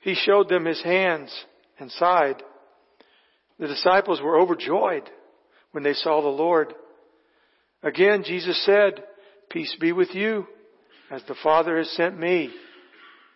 he 0.00 0.14
showed 0.14 0.48
them 0.48 0.64
his 0.64 0.82
hands 0.82 1.30
and 1.78 1.90
side. 1.92 2.42
The 3.58 3.68
disciples 3.68 4.20
were 4.20 4.38
overjoyed 4.38 5.08
when 5.72 5.82
they 5.82 5.94
saw 5.94 6.20
the 6.20 6.28
Lord. 6.28 6.74
Again, 7.82 8.24
Jesus 8.24 8.62
said, 8.64 9.02
Peace 9.50 9.74
be 9.80 9.92
with 9.92 10.14
you. 10.14 10.46
As 11.10 11.22
the 11.28 11.36
Father 11.42 11.78
has 11.78 11.88
sent 11.90 12.18
me, 12.18 12.50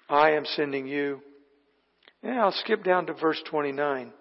I 0.09 0.33
am 0.33 0.45
sending 0.45 0.87
you. 0.87 1.21
Now 2.23 2.47
I'll 2.47 2.53
skip 2.53 2.83
down 2.83 3.07
to 3.07 3.15
verse 3.15 3.41
29. 3.49 4.13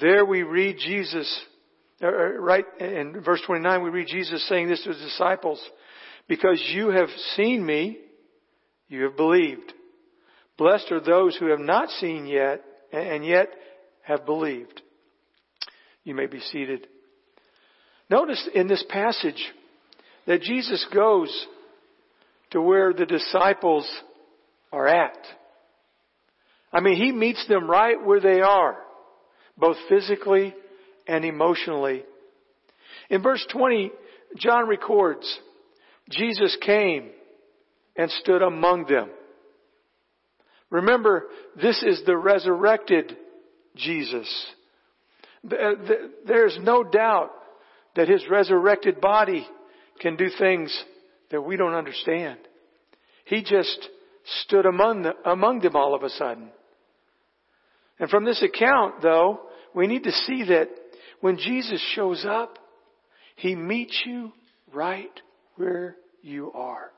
There 0.00 0.24
we 0.24 0.42
read 0.42 0.76
Jesus, 0.78 1.44
uh, 2.02 2.06
uh, 2.06 2.10
right 2.10 2.64
in 2.80 3.22
verse 3.24 3.40
29 3.46 3.82
we 3.82 3.90
read 3.90 4.08
Jesus 4.08 4.46
saying 4.48 4.68
this 4.68 4.82
to 4.84 4.90
his 4.90 4.98
disciples, 4.98 5.62
because 6.28 6.62
you 6.74 6.90
have 6.90 7.08
seen 7.36 7.64
me, 7.64 7.98
you 8.88 9.04
have 9.04 9.16
believed. 9.16 9.72
Blessed 10.58 10.92
are 10.92 11.00
those 11.00 11.36
who 11.36 11.46
have 11.46 11.60
not 11.60 11.88
seen 11.90 12.26
yet, 12.26 12.62
and 12.92 13.24
yet 13.24 13.48
have 14.02 14.26
believed. 14.26 14.82
You 16.04 16.14
may 16.14 16.26
be 16.26 16.40
seated. 16.40 16.86
Notice 18.10 18.48
in 18.54 18.66
this 18.66 18.84
passage 18.88 19.42
that 20.26 20.42
Jesus 20.42 20.84
goes 20.92 21.46
to 22.50 22.60
where 22.60 22.92
the 22.92 23.06
disciples 23.06 23.88
are 24.72 24.86
at. 24.86 25.16
I 26.72 26.80
mean, 26.80 26.96
He 26.96 27.12
meets 27.12 27.46
them 27.48 27.70
right 27.70 27.96
where 28.04 28.20
they 28.20 28.40
are, 28.40 28.76
both 29.56 29.76
physically 29.88 30.54
and 31.06 31.24
emotionally. 31.24 32.04
In 33.10 33.22
verse 33.22 33.44
20, 33.50 33.90
John 34.36 34.66
records, 34.68 35.38
Jesus 36.10 36.56
came 36.60 37.10
and 37.96 38.10
stood 38.10 38.42
among 38.42 38.86
them. 38.86 39.10
Remember, 40.70 41.24
this 41.60 41.82
is 41.82 42.02
the 42.06 42.16
resurrected 42.16 43.16
Jesus. 43.76 44.46
Uh, 45.44 45.72
there's 46.26 46.58
no 46.60 46.84
doubt 46.84 47.30
that 47.96 48.08
his 48.08 48.22
resurrected 48.30 49.00
body 49.00 49.46
can 50.00 50.16
do 50.16 50.28
things 50.38 50.84
that 51.30 51.42
we 51.42 51.56
don't 51.56 51.74
understand. 51.74 52.38
He 53.24 53.42
just 53.42 53.88
stood 54.42 54.66
among, 54.66 55.02
the, 55.02 55.14
among 55.24 55.60
them 55.60 55.76
all 55.76 55.94
of 55.94 56.02
a 56.02 56.10
sudden. 56.10 56.50
And 57.98 58.08
from 58.10 58.24
this 58.24 58.42
account, 58.42 59.02
though, 59.02 59.40
we 59.74 59.86
need 59.86 60.04
to 60.04 60.12
see 60.12 60.44
that 60.48 60.68
when 61.20 61.38
Jesus 61.38 61.82
shows 61.94 62.24
up, 62.28 62.58
he 63.36 63.54
meets 63.54 64.02
you 64.04 64.32
right 64.72 65.12
where 65.56 65.96
you 66.22 66.52
are. 66.52 66.90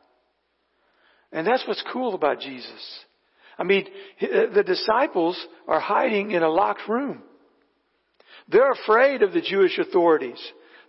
And 1.33 1.47
that's 1.47 1.65
what's 1.67 1.85
cool 1.93 2.15
about 2.15 2.41
Jesus. 2.41 3.05
I 3.59 3.63
mean, 3.63 3.87
the 4.21 4.65
disciples 4.65 5.39
are 5.69 5.81
hiding 5.81 6.33
in 6.33 6.43
a 6.43 6.49
locked 6.49 6.89
room. 6.89 7.23
They're 8.49 8.73
afraid 8.73 9.23
of 9.23 9.33
the 9.33 9.41
Jewish 9.41 9.79
authorities. 9.79 10.41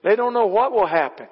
They 0.04 0.16
don't 0.16 0.34
know 0.34 0.48
what 0.48 0.72
will 0.72 0.88
happen. 0.88 1.28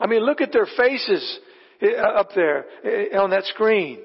I 0.00 0.06
mean, 0.06 0.24
look 0.24 0.40
at 0.40 0.52
their 0.52 0.66
faces 0.76 1.38
eh, 1.80 1.94
up 1.94 2.30
there 2.34 2.66
eh, 2.84 3.16
on 3.16 3.30
that 3.30 3.44
screen. 3.44 4.00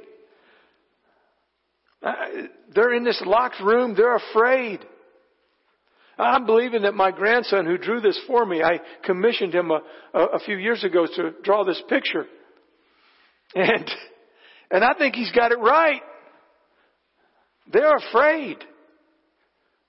Uh, 2.04 2.14
they're 2.76 2.94
in 2.94 3.04
this 3.04 3.22
locked 3.26 3.60
room. 3.62 3.96
They're 3.96 4.16
afraid. 4.16 4.86
I'm 6.20 6.46
believing 6.46 6.84
that 6.84 6.94
my 6.94 7.12
grandson 7.12 7.66
who 7.66 7.78
drew 7.78 8.02
this 8.02 8.20
for 8.28 8.46
me, 8.46 8.64
I 8.64 8.80
commissioned 9.04 9.54
him 9.54 9.72
a, 9.72 9.82
a 10.14 10.40
few 10.40 10.58
years 10.58 10.84
ago 10.84 11.06
to 11.06 11.34
draw 11.44 11.64
this 11.64 11.82
picture. 11.88 12.26
And, 13.56 13.90
and 14.72 14.84
I 14.84 14.94
think 14.98 15.16
he's 15.16 15.32
got 15.32 15.52
it 15.52 15.60
right. 15.60 16.02
They're 17.72 17.98
afraid. 17.98 18.58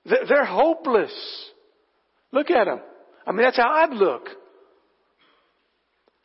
They're 0.04 0.44
hopeless. 0.44 1.12
Look 2.32 2.50
at 2.50 2.64
them. 2.64 2.80
I 3.26 3.32
mean, 3.32 3.42
that's 3.42 3.56
how 3.56 3.70
I'd 3.70 3.92
look. 3.92 4.28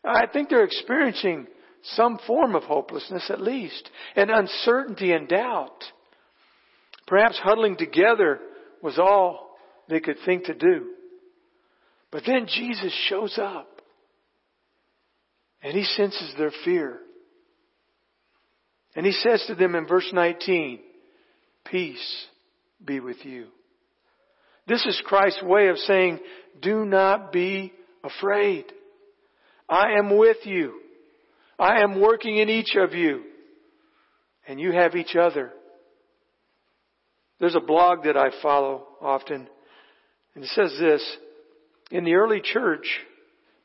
I 0.06 0.28
think 0.28 0.50
they're 0.50 0.64
experiencing 0.64 1.48
some 1.84 2.20
form 2.26 2.56
of 2.56 2.64
hopelessness 2.64 3.30
at 3.30 3.42
least, 3.42 3.90
and 4.16 4.30
uncertainty 4.30 5.12
and 5.12 5.28
doubt. 5.28 5.84
Perhaps 7.08 7.40
huddling 7.44 7.76
together 7.78 8.40
was 8.82 8.98
all 8.98 9.58
they 9.90 10.00
could 10.00 10.18
think 10.26 10.46
to 10.46 10.54
do. 10.54 10.92
But 12.12 12.24
then 12.26 12.48
Jesus 12.48 12.94
shows 13.10 13.38
up 13.38 13.82
and 15.62 15.74
he 15.74 15.84
senses 15.84 16.34
their 16.38 16.52
fear. 16.64 17.00
And 18.96 19.06
he 19.06 19.12
says 19.12 19.44
to 19.48 19.56
them 19.56 19.76
in 19.76 19.88
verse 19.88 20.10
19, 20.14 20.80
Peace 21.66 22.26
be 22.84 23.00
with 23.00 23.24
you. 23.26 23.48
This 24.68 24.86
is 24.86 25.02
Christ's 25.06 25.44
way 25.44 25.68
of 25.68 25.78
saying, 25.78 26.20
Do 26.62 26.86
not 26.86 27.32
be 27.32 27.74
afraid. 28.04 28.66
I 29.68 29.98
am 29.98 30.18
with 30.18 30.38
you. 30.44 30.80
I 31.60 31.82
am 31.82 32.00
working 32.00 32.38
in 32.38 32.50
each 32.50 32.76
of 32.76 32.94
you. 32.94 33.24
And 34.48 34.60
you 34.60 34.72
have 34.72 34.96
each 34.96 35.16
other. 35.16 35.52
There's 37.40 37.56
a 37.56 37.62
blog 37.62 38.04
that 38.04 38.18
I 38.18 38.30
follow 38.42 38.88
often, 39.02 39.48
and 40.36 40.44
it 40.44 40.50
says 40.52 40.74
this 40.80 41.18
In 41.92 42.06
the 42.06 42.16
early 42.16 42.42
church, 42.42 42.86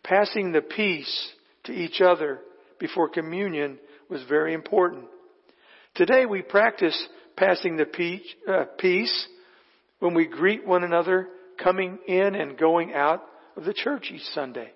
passing 0.03 0.53
the 0.53 0.63
peace 0.63 1.29
to 1.65 1.73
each 1.73 2.01
other 2.01 2.41
before 2.81 3.09
communion 3.09 3.79
was 4.09 4.23
very 4.29 4.55
important. 4.55 5.05
Today 5.95 6.27
we 6.27 6.43
practice 6.43 6.97
passing 7.39 7.77
the 7.77 8.21
uh, 8.49 8.65
peace 8.79 9.29
when 10.01 10.15
we 10.15 10.27
greet 10.27 10.67
one 10.67 10.85
another 10.85 11.29
coming 11.63 11.99
in 12.07 12.35
and 12.35 12.59
going 12.59 12.93
out 12.93 13.23
of 13.57 13.65
the 13.65 13.73
church 13.73 14.11
each 14.13 14.25
Sunday. 14.35 14.71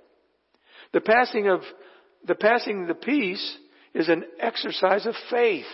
The 0.92 1.01
passing 1.01 1.48
of 1.48 1.61
the 2.25 2.35
passing 2.35 2.83
of 2.83 2.88
the 2.88 2.94
peace 2.94 3.57
is 3.94 4.09
an 4.09 4.25
exercise 4.38 5.07
of 5.07 5.14
faith, 5.29 5.66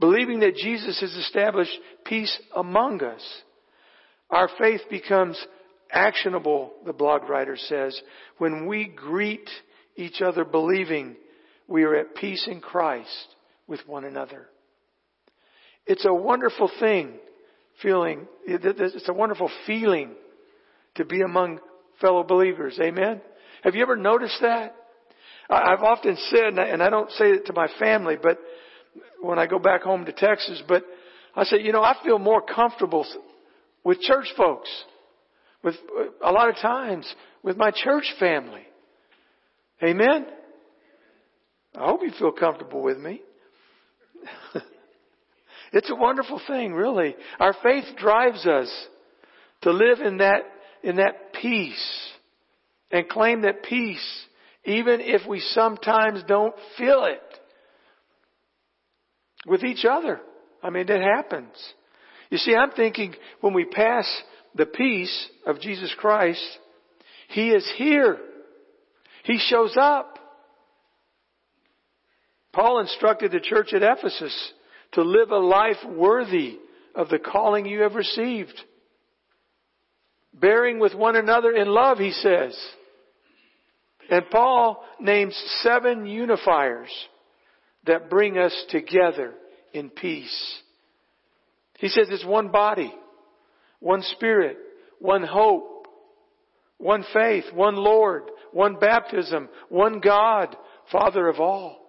believing 0.00 0.40
that 0.40 0.56
Jesus 0.56 0.98
has 1.00 1.12
established 1.14 1.78
peace 2.04 2.36
among 2.54 3.02
us. 3.02 3.22
Our 4.30 4.48
faith 4.58 4.80
becomes 4.90 5.38
actionable, 5.92 6.72
the 6.84 6.92
blog 6.92 7.28
writer 7.28 7.56
says, 7.56 8.00
when 8.38 8.66
we 8.66 8.86
greet 8.86 9.48
each 9.96 10.20
other 10.20 10.44
believing 10.44 11.16
we 11.68 11.84
are 11.84 11.94
at 11.94 12.14
peace 12.14 12.46
in 12.50 12.60
Christ 12.60 13.28
with 13.66 13.80
one 13.86 14.04
another. 14.04 14.48
It's 15.86 16.04
a 16.04 16.12
wonderful 16.12 16.70
thing 16.80 17.14
feeling, 17.82 18.26
it's 18.46 19.08
a 19.08 19.12
wonderful 19.12 19.50
feeling 19.66 20.12
to 20.96 21.04
be 21.04 21.20
among 21.20 21.60
fellow 22.00 22.24
believers. 22.24 22.78
Amen? 22.80 23.20
Have 23.62 23.74
you 23.74 23.82
ever 23.82 23.96
noticed 23.96 24.38
that? 24.40 24.74
I've 25.48 25.82
often 25.82 26.16
said, 26.30 26.58
and 26.58 26.82
I 26.82 26.90
don't 26.90 27.10
say 27.12 27.26
it 27.26 27.46
to 27.46 27.52
my 27.52 27.68
family, 27.78 28.16
but 28.20 28.38
when 29.20 29.38
I 29.38 29.46
go 29.46 29.58
back 29.58 29.82
home 29.82 30.04
to 30.06 30.12
Texas, 30.12 30.62
but 30.66 30.84
I 31.34 31.44
say, 31.44 31.60
you 31.60 31.72
know, 31.72 31.82
I 31.82 31.94
feel 32.02 32.18
more 32.18 32.42
comfortable 32.42 33.06
with 33.84 34.00
church 34.00 34.26
folks, 34.36 34.70
with 35.62 35.76
a 36.24 36.32
lot 36.32 36.48
of 36.48 36.56
times 36.56 37.12
with 37.42 37.56
my 37.56 37.70
church 37.70 38.12
family. 38.18 38.62
Amen? 39.82 40.26
I 41.76 41.86
hope 41.86 42.00
you 42.02 42.10
feel 42.18 42.32
comfortable 42.32 42.82
with 42.82 42.98
me. 42.98 43.20
it's 45.72 45.90
a 45.90 45.94
wonderful 45.94 46.40
thing, 46.46 46.72
really. 46.72 47.16
Our 47.38 47.54
faith 47.62 47.84
drives 47.96 48.46
us 48.46 48.70
to 49.62 49.72
live 49.72 50.00
in 50.00 50.18
that, 50.18 50.42
in 50.82 50.96
that 50.96 51.32
peace 51.40 52.08
and 52.90 53.08
claim 53.08 53.42
that 53.42 53.62
peace, 53.62 54.24
even 54.64 55.00
if 55.00 55.26
we 55.26 55.40
sometimes 55.40 56.22
don't 56.26 56.54
feel 56.78 57.04
it 57.04 57.20
with 59.46 59.64
each 59.64 59.84
other. 59.84 60.20
I 60.62 60.70
mean, 60.70 60.88
it 60.88 61.00
happens. 61.00 61.54
You 62.30 62.38
see, 62.38 62.54
I'm 62.54 62.72
thinking 62.72 63.14
when 63.40 63.54
we 63.54 63.64
pass 63.64 64.06
the 64.54 64.66
peace 64.66 65.28
of 65.46 65.60
Jesus 65.60 65.94
Christ, 65.98 66.42
He 67.28 67.50
is 67.50 67.66
here. 67.76 68.18
He 69.24 69.38
shows 69.38 69.76
up. 69.78 70.18
Paul 72.52 72.80
instructed 72.80 73.32
the 73.32 73.40
church 73.40 73.74
at 73.74 73.82
Ephesus 73.82 74.52
to 74.96 75.02
live 75.02 75.30
a 75.30 75.36
life 75.36 75.76
worthy 75.86 76.58
of 76.94 77.10
the 77.10 77.18
calling 77.18 77.66
you 77.66 77.82
have 77.82 77.94
received. 77.94 78.58
Bearing 80.32 80.78
with 80.80 80.94
one 80.94 81.16
another 81.16 81.52
in 81.52 81.68
love, 81.68 81.98
he 81.98 82.12
says. 82.12 82.58
And 84.10 84.28
Paul 84.30 84.82
names 84.98 85.36
seven 85.62 86.06
unifiers 86.06 86.88
that 87.84 88.08
bring 88.08 88.38
us 88.38 88.54
together 88.70 89.34
in 89.74 89.90
peace. 89.90 90.60
He 91.78 91.88
says 91.88 92.08
it's 92.10 92.24
one 92.24 92.48
body, 92.50 92.92
one 93.80 94.00
spirit, 94.00 94.56
one 94.98 95.22
hope, 95.22 95.88
one 96.78 97.04
faith, 97.12 97.44
one 97.52 97.76
Lord, 97.76 98.22
one 98.52 98.78
baptism, 98.78 99.50
one 99.68 100.00
God, 100.00 100.56
Father 100.90 101.28
of 101.28 101.38
all. 101.38 101.85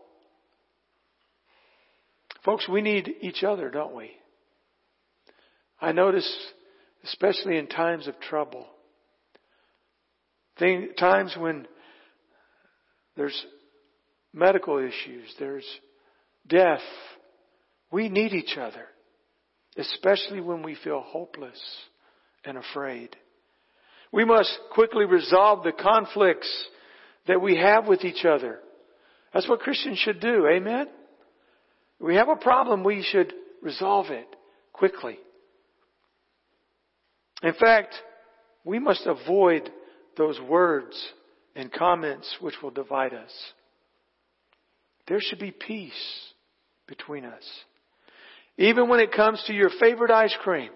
Folks, 2.47 2.65
we 2.69 2.79
need 2.79 3.13
each 3.19 3.43
other, 3.43 3.69
don't 3.69 3.93
we? 3.93 4.09
I 5.81 5.91
notice, 5.91 6.25
especially 7.03 7.57
in 7.57 7.67
times 7.67 8.07
of 8.07 8.17
trouble, 8.21 8.65
times 10.97 11.35
when 11.37 11.67
there's 13.17 13.45
medical 14.33 14.77
issues, 14.77 15.27
there's 15.37 15.65
death, 16.47 16.79
we 17.91 18.07
need 18.07 18.31
each 18.31 18.55
other, 18.57 18.85
especially 19.75 20.39
when 20.39 20.63
we 20.63 20.77
feel 20.81 21.01
hopeless 21.01 21.61
and 22.45 22.57
afraid. 22.57 23.13
We 24.13 24.23
must 24.23 24.57
quickly 24.71 25.03
resolve 25.03 25.65
the 25.65 25.73
conflicts 25.73 26.49
that 27.27 27.41
we 27.41 27.57
have 27.57 27.87
with 27.87 28.05
each 28.05 28.23
other. 28.23 28.59
That's 29.33 29.49
what 29.49 29.59
Christians 29.59 29.99
should 29.99 30.21
do. 30.21 30.47
Amen? 30.47 30.87
We 31.99 32.15
have 32.15 32.29
a 32.29 32.35
problem, 32.35 32.83
we 32.83 33.03
should 33.03 33.33
resolve 33.61 34.07
it 34.07 34.27
quickly. 34.71 35.17
In 37.43 37.53
fact, 37.53 37.93
we 38.63 38.79
must 38.79 39.05
avoid 39.05 39.71
those 40.17 40.39
words 40.41 40.95
and 41.55 41.71
comments 41.71 42.37
which 42.41 42.55
will 42.61 42.71
divide 42.71 43.13
us. 43.13 43.31
There 45.07 45.19
should 45.21 45.39
be 45.39 45.51
peace 45.51 45.91
between 46.87 47.25
us. 47.25 47.43
Even 48.57 48.89
when 48.89 48.99
it 48.99 49.11
comes 49.11 49.41
to 49.47 49.53
your 49.53 49.69
favorite 49.79 50.11
ice 50.11 50.35
cream. 50.41 50.71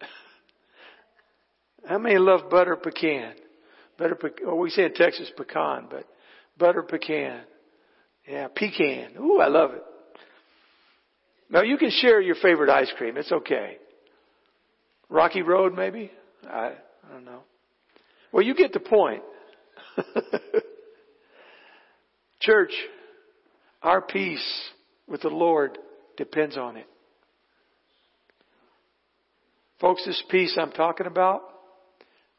How 1.88 1.98
many 1.98 2.18
love 2.18 2.48
butter 2.50 2.76
pecan? 2.76 3.34
Butter 3.98 4.14
pecan, 4.14 4.46
well, 4.46 4.54
oh, 4.56 4.60
we 4.60 4.70
say 4.70 4.84
in 4.84 4.94
Texas 4.94 5.30
pecan, 5.36 5.88
but 5.90 6.06
butter 6.56 6.82
pecan. 6.82 7.40
Yeah, 8.26 8.48
pecan. 8.54 9.16
Ooh, 9.18 9.40
I 9.40 9.48
love 9.48 9.72
it. 9.72 9.82
Now 11.50 11.62
you 11.62 11.78
can 11.78 11.90
share 11.90 12.20
your 12.20 12.36
favorite 12.36 12.70
ice 12.70 12.92
cream. 12.96 13.16
It's 13.16 13.32
okay. 13.32 13.78
Rocky 15.08 15.42
Road, 15.42 15.74
maybe? 15.74 16.10
I, 16.46 16.72
I 17.08 17.12
don't 17.12 17.24
know. 17.24 17.40
Well, 18.32 18.44
you 18.44 18.54
get 18.54 18.72
the 18.72 18.80
point. 18.80 19.22
Church, 22.40 22.72
our 23.82 24.02
peace 24.02 24.70
with 25.06 25.22
the 25.22 25.28
Lord 25.28 25.78
depends 26.16 26.56
on 26.56 26.76
it. 26.76 26.86
Folks, 29.80 30.04
this 30.04 30.22
peace 30.28 30.56
I'm 30.60 30.72
talking 30.72 31.06
about 31.06 31.42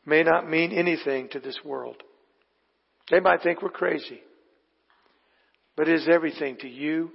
may 0.05 0.23
not 0.23 0.49
mean 0.49 0.71
anything 0.71 1.29
to 1.29 1.39
this 1.39 1.57
world. 1.63 2.03
They 3.09 3.19
might 3.19 3.41
think 3.41 3.61
we're 3.61 3.69
crazy. 3.69 4.21
But 5.75 5.87
it 5.87 5.95
is 5.95 6.07
everything 6.11 6.57
to 6.57 6.67
you, 6.67 7.11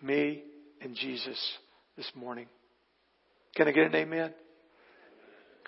me, 0.00 0.42
and 0.80 0.94
Jesus 0.94 1.38
this 1.96 2.10
morning. 2.14 2.46
Can 3.54 3.68
I 3.68 3.72
get 3.72 3.86
an 3.86 3.94
amen? 3.94 4.32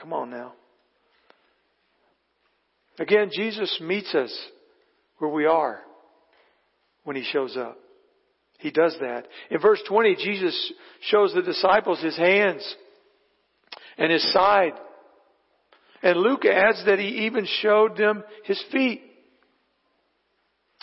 Come 0.00 0.12
on 0.12 0.30
now. 0.30 0.52
Again, 2.98 3.30
Jesus 3.32 3.80
meets 3.80 4.14
us 4.14 4.36
where 5.18 5.30
we 5.30 5.46
are 5.46 5.80
when 7.04 7.16
He 7.16 7.22
shows 7.22 7.56
up. 7.56 7.78
He 8.58 8.70
does 8.70 8.96
that. 9.00 9.26
In 9.50 9.60
verse 9.60 9.80
20, 9.88 10.16
Jesus 10.16 10.72
shows 11.02 11.32
the 11.32 11.42
disciples 11.42 12.00
His 12.00 12.16
hands 12.16 12.74
and 13.96 14.12
His 14.12 14.32
side. 14.32 14.72
And 16.02 16.18
Luke 16.18 16.44
adds 16.44 16.84
that 16.86 16.98
He 16.98 17.26
even 17.26 17.46
showed 17.60 17.96
them 17.96 18.24
His 18.44 18.62
feet. 18.72 19.02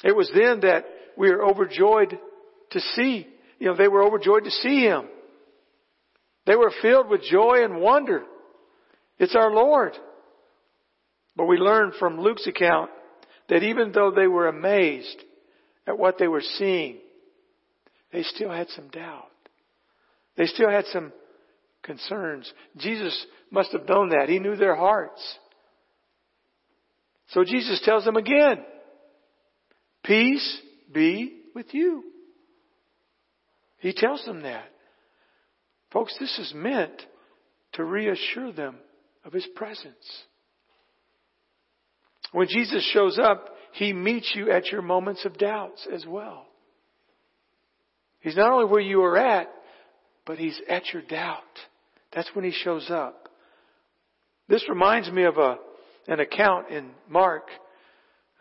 It 0.04 0.16
was 0.16 0.30
then 0.34 0.62
that 0.62 0.86
we 1.18 1.30
are 1.30 1.44
overjoyed 1.44 2.18
to 2.72 2.80
see. 2.96 3.28
You 3.60 3.68
know, 3.68 3.76
they 3.76 3.88
were 3.88 4.04
overjoyed 4.04 4.44
to 4.44 4.52
see 4.52 4.82
Him. 4.82 5.08
They 6.46 6.56
were 6.56 6.72
filled 6.82 7.10
with 7.10 7.24
joy 7.24 7.64
and 7.64 7.82
wonder. 7.82 8.24
It's 9.18 9.36
our 9.36 9.52
Lord. 9.52 9.94
But 11.36 11.46
we 11.46 11.58
learn 11.58 11.94
from 12.00 12.20
Luke's 12.20 12.48
account 12.48 12.92
that 13.50 13.64
even 13.64 13.92
though 13.92 14.12
they 14.12 14.28
were 14.28 14.48
amazed 14.48 15.22
at 15.88 15.98
what 15.98 16.18
they 16.18 16.28
were 16.28 16.42
seeing, 16.42 16.98
they 18.12 18.24
still 18.24 18.52
had 18.52 18.70
some 18.70 18.90
doubt. 18.90 19.30
They 20.38 20.46
still 20.46 20.70
had 20.70 20.86
some 20.88 21.14
concerns. 21.84 22.52
Jesus 22.78 23.26
must 23.52 23.72
have 23.72 23.88
known 23.88 24.10
that. 24.10 24.30
He 24.30 24.40
knew 24.40 24.56
their 24.56 24.76
hearts. 24.76 25.22
So 27.30 27.44
Jesus 27.44 27.82
tells 27.84 28.06
them 28.06 28.18
again, 28.18 28.64
peace 30.04 30.62
be 30.94 31.42
with 31.54 31.74
you. 31.74 32.04
He 33.86 33.94
tells 33.94 34.26
them 34.26 34.42
that. 34.42 34.66
Folks, 35.94 36.18
this 36.20 36.40
is 36.40 36.54
meant 36.56 37.04
to 37.74 37.84
reassure 37.84 38.52
them 38.52 38.78
of 39.24 39.32
His 39.32 39.46
presence. 39.56 40.24
When 42.32 42.48
Jesus 42.48 42.84
shows 42.92 43.20
up, 43.20 43.50
He 43.74 43.94
meets 43.94 44.34
you 44.34 44.50
at 44.50 44.72
your 44.72 44.82
moments 44.82 45.24
of 45.24 45.38
doubts 45.38 45.88
as 45.94 46.04
well. 46.04 46.48
He's 48.22 48.36
not 48.36 48.52
only 48.52 48.66
where 48.66 48.82
you 48.82 49.04
are 49.04 49.20
at, 49.20 49.52
but 50.26 50.40
He's 50.40 50.60
at 50.68 50.92
your 50.92 51.04
doubt. 51.04 51.44
That's 52.12 52.32
when 52.34 52.44
He 52.44 52.54
shows 52.64 52.88
up. 52.90 53.30
This 54.50 54.68
reminds 54.68 55.12
me 55.12 55.26
of 55.26 55.38
a, 55.38 55.58
an 56.08 56.20
account 56.20 56.72
in 56.72 56.90
Mark 57.08 57.50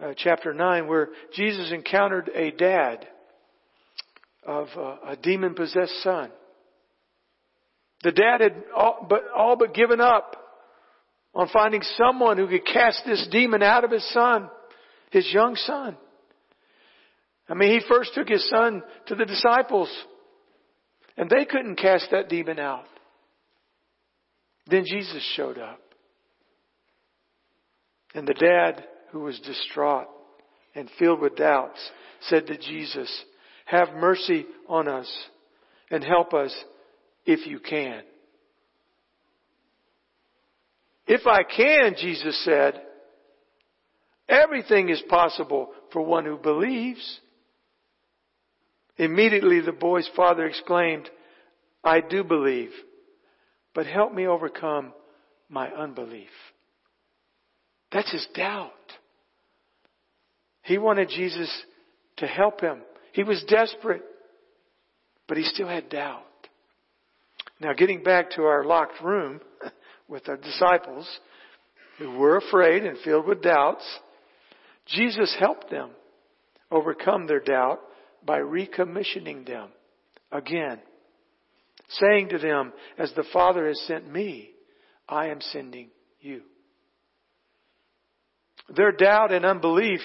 uh, 0.00 0.14
chapter 0.16 0.54
9 0.54 0.88
where 0.88 1.10
Jesus 1.34 1.70
encountered 1.70 2.30
a 2.34 2.50
dad 2.50 3.08
of 4.46 4.68
uh, 4.76 4.96
a 5.06 5.16
demon 5.16 5.54
possessed 5.54 6.02
son. 6.02 6.30
The 8.02 8.12
dad 8.12 8.40
had 8.40 8.62
all 8.76 9.06
but, 9.08 9.22
all 9.34 9.56
but 9.56 9.74
given 9.74 10.00
up 10.00 10.36
on 11.34 11.48
finding 11.48 11.82
someone 11.96 12.36
who 12.36 12.46
could 12.46 12.66
cast 12.66 13.02
this 13.06 13.26
demon 13.30 13.62
out 13.62 13.84
of 13.84 13.90
his 13.90 14.08
son, 14.12 14.48
his 15.10 15.28
young 15.32 15.56
son. 15.56 15.96
I 17.48 17.54
mean, 17.54 17.72
he 17.72 17.86
first 17.88 18.14
took 18.14 18.28
his 18.28 18.48
son 18.48 18.82
to 19.06 19.14
the 19.14 19.24
disciples, 19.24 19.90
and 21.16 21.28
they 21.28 21.44
couldn't 21.44 21.76
cast 21.76 22.08
that 22.10 22.28
demon 22.28 22.58
out. 22.58 22.84
Then 24.66 24.84
Jesus 24.86 25.22
showed 25.36 25.58
up. 25.58 25.80
And 28.14 28.26
the 28.26 28.34
dad, 28.34 28.84
who 29.10 29.20
was 29.20 29.38
distraught 29.40 30.06
and 30.74 30.88
filled 30.98 31.20
with 31.20 31.36
doubts, 31.36 31.80
said 32.22 32.46
to 32.46 32.56
Jesus, 32.56 33.24
Have 33.64 33.94
mercy 33.94 34.46
on 34.68 34.88
us 34.88 35.10
and 35.90 36.04
help 36.04 36.34
us 36.34 36.54
if 37.24 37.46
you 37.46 37.58
can. 37.58 38.02
If 41.06 41.26
I 41.26 41.42
can, 41.42 41.94
Jesus 41.98 42.42
said, 42.44 42.80
everything 44.28 44.88
is 44.88 45.02
possible 45.08 45.70
for 45.92 46.02
one 46.02 46.24
who 46.24 46.38
believes. 46.38 47.20
Immediately 48.96 49.60
the 49.60 49.72
boy's 49.72 50.08
father 50.16 50.46
exclaimed, 50.46 51.10
I 51.82 52.00
do 52.00 52.24
believe, 52.24 52.70
but 53.74 53.86
help 53.86 54.14
me 54.14 54.26
overcome 54.26 54.92
my 55.48 55.68
unbelief. 55.68 56.30
That's 57.92 58.10
his 58.10 58.26
doubt. 58.34 58.72
He 60.62 60.78
wanted 60.78 61.10
Jesus 61.10 61.50
to 62.16 62.26
help 62.26 62.60
him. 62.60 62.80
He 63.14 63.22
was 63.22 63.44
desperate, 63.46 64.02
but 65.28 65.36
he 65.36 65.44
still 65.44 65.68
had 65.68 65.88
doubt. 65.88 66.24
Now, 67.60 67.72
getting 67.72 68.02
back 68.02 68.32
to 68.32 68.42
our 68.42 68.64
locked 68.64 69.00
room, 69.00 69.40
with 70.08 70.28
our 70.28 70.36
disciples 70.36 71.08
who 71.98 72.10
were 72.18 72.36
afraid 72.36 72.84
and 72.84 72.98
filled 73.04 73.28
with 73.28 73.40
doubts, 73.40 73.84
Jesus 74.86 75.34
helped 75.38 75.70
them 75.70 75.90
overcome 76.72 77.28
their 77.28 77.38
doubt 77.38 77.78
by 78.26 78.40
recommissioning 78.40 79.46
them 79.46 79.68
again, 80.32 80.80
saying 81.90 82.30
to 82.30 82.38
them, 82.38 82.72
As 82.98 83.12
the 83.14 83.24
Father 83.32 83.68
has 83.68 83.80
sent 83.86 84.10
me, 84.10 84.50
I 85.08 85.28
am 85.28 85.40
sending 85.40 85.90
you. 86.20 86.42
Their 88.74 88.90
doubt 88.90 89.30
and 89.30 89.44
unbelief 89.44 90.00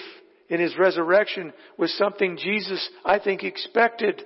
in 0.50 0.60
his 0.60 0.76
resurrection 0.76 1.52
was 1.78 1.96
something 1.96 2.36
Jesus, 2.36 2.86
I 3.04 3.20
think, 3.20 3.44
expected. 3.44 4.22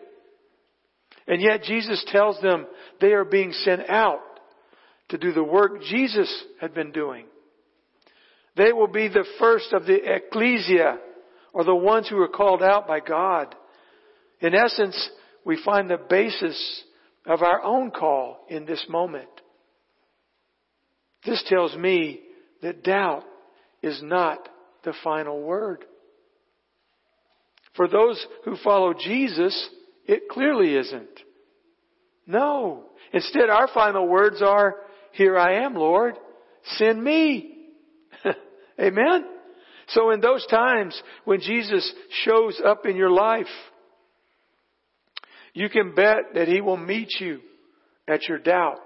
And 1.29 1.41
yet 1.41 1.63
Jesus 1.63 2.05
tells 2.09 2.41
them 2.41 2.67
they 3.01 3.13
are 3.13 3.25
being 3.25 3.53
sent 3.53 3.89
out 3.89 4.21
to 5.11 5.19
do 5.19 5.33
the 5.33 5.45
work 5.45 5.83
Jesus 5.83 6.45
had 6.61 6.75
been 6.75 6.91
doing. 6.91 7.27
They 8.57 8.73
will 8.73 8.89
be 8.89 9.09
the 9.09 9.27
first 9.39 9.73
of 9.73 9.85
the 9.85 9.99
ecclesia, 10.03 10.99
or 11.53 11.65
the 11.65 11.75
ones 11.75 12.09
who 12.09 12.19
are 12.19 12.29
called 12.29 12.63
out 12.63 12.87
by 12.87 13.01
God. 13.01 13.55
In 14.41 14.55
essence, 14.55 15.11
we 15.45 15.61
find 15.63 15.89
the 15.89 15.99
basis 15.99 16.83
of 17.27 17.43
our 17.43 17.63
own 17.63 17.91
call 17.91 18.47
in 18.49 18.65
this 18.65 18.85
moment. 18.89 19.29
This 21.25 21.45
tells 21.49 21.77
me 21.77 22.21
that 22.63 22.83
doubt 22.83 23.25
is 23.83 24.01
not 24.03 24.49
the 24.85 24.95
final 25.03 25.43
word. 25.43 25.85
For 27.77 27.89
those 27.89 28.25
who 28.45 28.57
follow 28.63 28.95
Jesus, 28.95 29.71
it 30.07 30.29
clearly 30.29 30.77
isn't. 30.77 31.21
No. 32.27 32.85
Instead, 33.13 33.51
our 33.51 33.69
final 33.73 34.09
words 34.09 34.41
are, 34.43 34.77
here 35.13 35.39
I 35.39 35.65
am, 35.65 35.75
Lord. 35.75 36.17
Send 36.77 37.03
me. 37.03 37.69
Amen? 38.81 39.25
So 39.89 40.11
in 40.11 40.21
those 40.21 40.47
times 40.47 41.01
when 41.25 41.41
Jesus 41.41 41.93
shows 42.25 42.61
up 42.65 42.87
in 42.87 42.97
your 42.97 43.11
life, 43.11 43.47
you 45.53 45.69
can 45.69 45.95
bet 45.95 46.35
that 46.35 46.49
He 46.49 46.61
will 46.61 46.77
meet 46.77 47.13
you 47.21 47.41
at 48.09 48.29
your 48.29 48.39
doubt. 48.39 48.79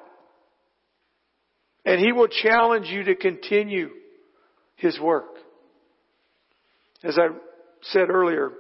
And 1.85 2.01
He 2.01 2.13
will 2.13 2.29
challenge 2.29 2.89
you 2.89 3.05
to 3.05 3.15
continue 3.15 3.91
His 4.77 4.99
work. 5.01 5.37
As 7.03 7.17
I 7.17 7.29
said 7.83 8.11
earlier, 8.11 8.51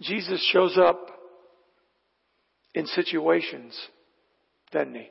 Jesus 0.00 0.42
shows 0.52 0.78
up 0.78 1.06
in 2.74 2.86
situations, 2.86 3.78
doesn't 4.72 4.94
He? 4.94 5.10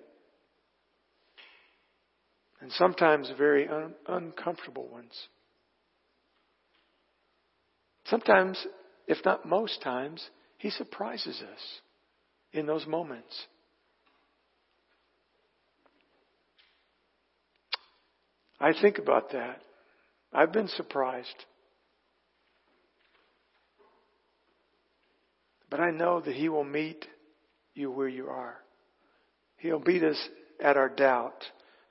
and 2.61 2.71
sometimes 2.73 3.31
very 3.37 3.67
un- 3.67 3.95
uncomfortable 4.07 4.87
ones. 4.87 5.13
Sometimes, 8.05 8.65
if 9.07 9.17
not 9.23 9.47
most 9.47 9.81
times, 9.81 10.29
He 10.57 10.69
surprises 10.69 11.41
us. 11.41 11.81
in 12.51 12.65
those 12.65 12.87
moments. 12.87 13.45
I 18.59 18.73
think 18.73 18.97
about 18.97 19.31
that. 19.33 19.61
I've 20.33 20.51
been 20.51 20.67
surprised. 20.67 21.45
But 25.69 25.79
I 25.79 25.91
know 25.91 26.21
that 26.21 26.35
He 26.35 26.49
will 26.49 26.63
meet 26.63 27.05
you 27.73 27.91
where 27.91 28.07
you 28.07 28.27
are. 28.27 28.57
He'll 29.57 29.79
meet 29.79 30.03
us 30.03 30.17
at 30.63 30.77
our 30.77 30.89
doubt, 30.89 31.43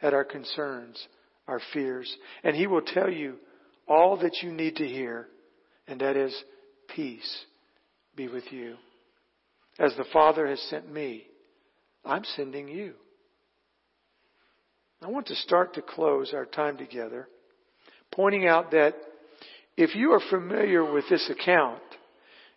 at 0.02 0.14
our 0.14 0.24
concerns, 0.24 1.06
our 1.46 1.60
fears. 1.72 2.14
And 2.42 2.56
He 2.56 2.66
will 2.66 2.82
tell 2.82 3.10
you 3.10 3.36
all 3.86 4.16
that 4.18 4.38
you 4.42 4.52
need 4.52 4.76
to 4.76 4.86
hear, 4.86 5.28
and 5.86 6.00
that 6.00 6.16
is 6.16 6.34
peace 6.94 7.44
be 8.16 8.28
with 8.28 8.50
you. 8.50 8.74
As 9.78 9.94
the 9.96 10.04
Father 10.12 10.46
has 10.48 10.60
sent 10.62 10.92
me, 10.92 11.24
I'm 12.04 12.24
sending 12.36 12.68
you. 12.68 12.94
I 15.00 15.06
want 15.06 15.28
to 15.28 15.36
start 15.36 15.74
to 15.74 15.82
close 15.82 16.32
our 16.34 16.44
time 16.44 16.76
together 16.76 17.28
pointing 18.12 18.46
out 18.46 18.72
that 18.72 18.94
if 19.76 19.94
you 19.94 20.12
are 20.12 20.20
familiar 20.30 20.90
with 20.90 21.04
this 21.08 21.30
account, 21.30 21.82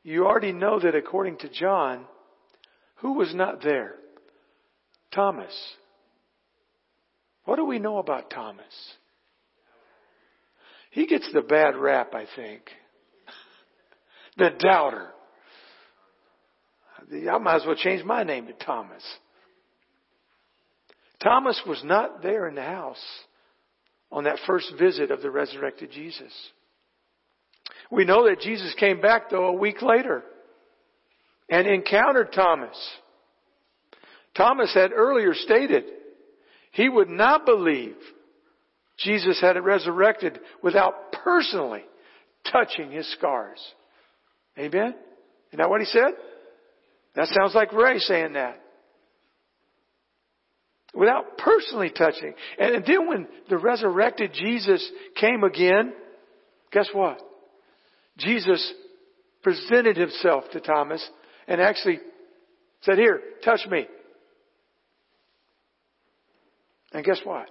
you 0.04 0.26
already 0.26 0.52
know 0.52 0.80
that 0.80 0.96
according 0.96 1.38
to 1.40 1.50
John, 1.50 2.06
who 2.96 3.14
was 3.14 3.34
not 3.36 3.64
there? 3.64 3.96
Thomas. 5.14 5.54
What 7.46 7.58
do 7.58 7.66
we 7.66 7.80
know 7.80 7.98
about 7.98 8.30
Thomas? 8.30 8.66
He 10.92 11.08
gets 11.08 11.30
the 11.34 11.42
bad 11.42 11.76
rap, 11.76 12.14
I 12.14 12.26
think. 12.36 12.64
the 14.38 14.50
doubter. 14.60 15.10
I 17.12 17.38
might 17.40 17.58
as 17.58 17.66
well 17.66 17.76
change 17.76 18.04
my 18.04 18.24
name 18.24 18.48
to 18.48 18.54
Thomas. 18.54 19.04
Thomas 21.22 21.62
was 21.68 21.82
not 21.84 22.22
there 22.22 22.48
in 22.48 22.56
the 22.56 22.64
house 22.64 23.04
on 24.12 24.26
that 24.26 24.40
first 24.46 24.74
visit 24.80 25.12
of 25.12 25.22
the 25.22 25.30
resurrected 25.32 25.92
Jesus. 25.92 26.32
We 27.92 28.06
know 28.06 28.28
that 28.28 28.40
Jesus 28.40 28.74
came 28.80 29.02
back 29.02 29.30
though 29.30 29.48
a 29.48 29.54
week 29.54 29.82
later 29.82 30.24
and 31.50 31.68
encountered 31.68 32.32
Thomas. 32.34 32.78
Thomas 34.36 34.74
had 34.74 34.94
earlier 34.94 35.34
stated 35.34 35.84
he 36.72 36.88
would 36.88 37.10
not 37.10 37.46
believe 37.46 37.96
Jesus 38.98 39.42
had 39.42 39.62
resurrected 39.64 40.40
without 40.64 41.12
personally 41.12 41.84
touching 42.50 42.92
his 42.92 43.12
scars. 43.14 43.60
Amen? 44.58 44.96
Isn't 45.50 45.60
that 45.60 45.70
what 45.70 45.82
he 45.82 45.86
said? 45.86 46.14
That 47.16 47.28
sounds 47.28 47.54
like 47.54 47.74
Ray 47.74 48.00
saying 48.00 48.34
that. 48.34 48.62
Without 50.94 51.38
personally 51.38 51.90
touching. 51.90 52.34
And 52.58 52.86
then 52.86 53.08
when 53.08 53.28
the 53.50 53.58
resurrected 53.58 54.32
Jesus 54.34 54.90
came 55.20 55.44
again, 55.44 55.94
guess 56.72 56.90
what? 56.94 57.22
Jesus 58.24 58.74
presented 59.44 59.98
himself 59.98 60.46
to 60.52 60.60
Thomas 60.60 61.08
and 61.48 61.60
actually 61.62 62.00
said, 62.82 62.98
Here, 62.98 63.22
touch 63.44 63.62
me. 63.70 63.88
And 66.94 67.06
guess 67.06 67.22
what? 67.24 67.48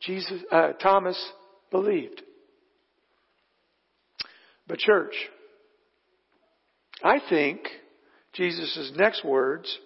Jesus, 0.00 0.42
uh, 0.50 0.72
Thomas 0.72 1.18
believed. 1.70 2.22
But 4.66 4.78
church, 4.78 5.14
I 7.02 7.18
think 7.28 7.60
Jesus' 8.32 8.92
next 8.96 9.24
words 9.24 9.78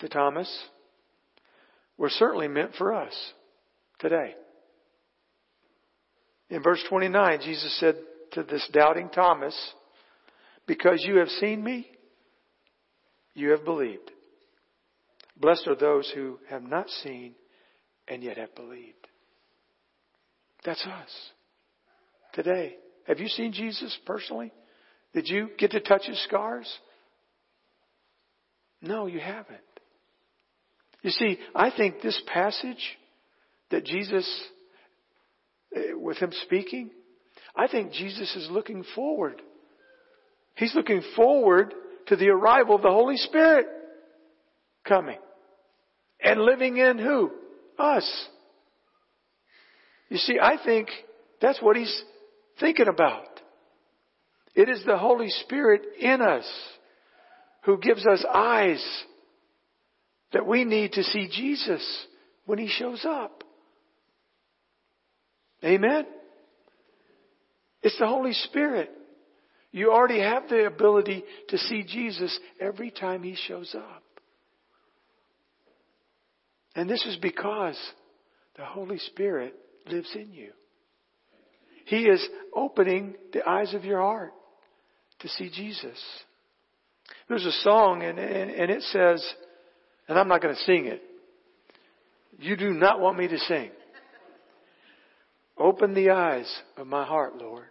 to 0.00 0.08
Thomas 0.08 0.48
were 1.98 2.10
certainly 2.10 2.48
meant 2.48 2.74
for 2.76 2.92
us 2.92 3.14
today. 3.98 4.34
In 6.48 6.62
verse 6.62 6.82
29, 6.88 7.40
Jesus 7.42 7.76
said 7.80 7.96
to 8.36 8.42
this 8.44 8.68
doubting 8.72 9.08
Thomas, 9.08 9.56
Because 10.66 11.04
you 11.06 11.18
have 11.18 11.28
seen 11.28 11.62
me, 11.62 11.88
you 13.34 13.50
have 13.50 13.64
believed. 13.64 14.10
Blessed 15.36 15.66
are 15.68 15.76
those 15.76 16.10
who 16.14 16.38
have 16.48 16.62
not 16.62 16.88
seen 17.02 17.34
and 18.08 18.22
yet 18.22 18.36
have 18.36 18.54
believed. 18.54 19.06
That's 20.64 20.84
us 20.84 21.10
today. 22.32 22.76
Have 23.06 23.20
you 23.20 23.28
seen 23.28 23.52
Jesus 23.52 23.96
personally? 24.06 24.52
Did 25.14 25.28
you 25.28 25.50
get 25.58 25.70
to 25.72 25.80
touch 25.80 26.06
his 26.06 26.22
scars? 26.24 26.70
No, 28.82 29.06
you 29.06 29.20
haven't. 29.20 29.60
You 31.02 31.10
see, 31.10 31.38
I 31.54 31.70
think 31.70 32.00
this 32.00 32.20
passage 32.26 32.98
that 33.70 33.84
Jesus, 33.84 34.28
eh, 35.74 35.92
with 35.94 36.16
him 36.18 36.32
speaking, 36.42 36.90
I 37.56 37.68
think 37.68 37.92
Jesus 37.92 38.34
is 38.36 38.48
looking 38.50 38.84
forward. 38.94 39.40
He's 40.54 40.74
looking 40.74 41.02
forward 41.14 41.74
to 42.06 42.16
the 42.16 42.28
arrival 42.28 42.76
of 42.76 42.82
the 42.82 42.90
Holy 42.90 43.16
Spirit 43.16 43.66
coming 44.84 45.18
and 46.20 46.40
living 46.40 46.76
in 46.76 46.98
who? 46.98 47.30
Us. 47.78 48.28
You 50.08 50.18
see, 50.18 50.38
I 50.40 50.56
think 50.62 50.88
that's 51.40 51.60
what 51.60 51.76
he's 51.76 52.02
thinking 52.60 52.88
about. 52.88 53.24
It 54.54 54.68
is 54.68 54.82
the 54.86 54.96
Holy 54.96 55.28
Spirit 55.28 55.82
in 56.00 56.22
us 56.22 56.46
who 57.64 57.78
gives 57.78 58.06
us 58.06 58.24
eyes 58.32 58.84
that 60.32 60.46
we 60.46 60.64
need 60.64 60.92
to 60.92 61.02
see 61.02 61.28
Jesus 61.30 62.06
when 62.46 62.58
he 62.58 62.68
shows 62.68 63.04
up. 63.04 63.44
Amen? 65.64 66.06
It's 67.82 67.98
the 67.98 68.06
Holy 68.06 68.32
Spirit. 68.32 68.90
You 69.72 69.92
already 69.92 70.20
have 70.20 70.48
the 70.48 70.66
ability 70.66 71.24
to 71.48 71.58
see 71.58 71.84
Jesus 71.84 72.38
every 72.60 72.90
time 72.90 73.22
he 73.22 73.36
shows 73.46 73.74
up. 73.74 74.02
And 76.74 76.88
this 76.88 77.04
is 77.06 77.16
because 77.16 77.78
the 78.56 78.64
Holy 78.64 78.98
Spirit 78.98 79.54
lives 79.86 80.10
in 80.14 80.32
you. 80.32 80.52
He 81.86 82.02
is 82.04 82.26
opening 82.54 83.14
the 83.32 83.48
eyes 83.48 83.72
of 83.74 83.84
your 83.84 84.00
heart 84.00 84.32
to 85.20 85.28
see 85.28 85.50
Jesus. 85.50 86.02
There's 87.28 87.46
a 87.46 87.52
song 87.62 88.02
and, 88.02 88.18
and, 88.18 88.50
and 88.50 88.70
it 88.70 88.82
says, 88.82 89.24
and 90.08 90.18
I'm 90.18 90.28
not 90.28 90.42
going 90.42 90.54
to 90.54 90.62
sing 90.62 90.86
it. 90.86 91.02
You 92.38 92.56
do 92.56 92.72
not 92.72 93.00
want 93.00 93.18
me 93.18 93.28
to 93.28 93.38
sing. 93.38 93.70
Open 95.66 95.94
the 95.94 96.10
eyes 96.10 96.46
of 96.76 96.86
my 96.86 97.04
heart, 97.04 97.38
Lord. 97.38 97.64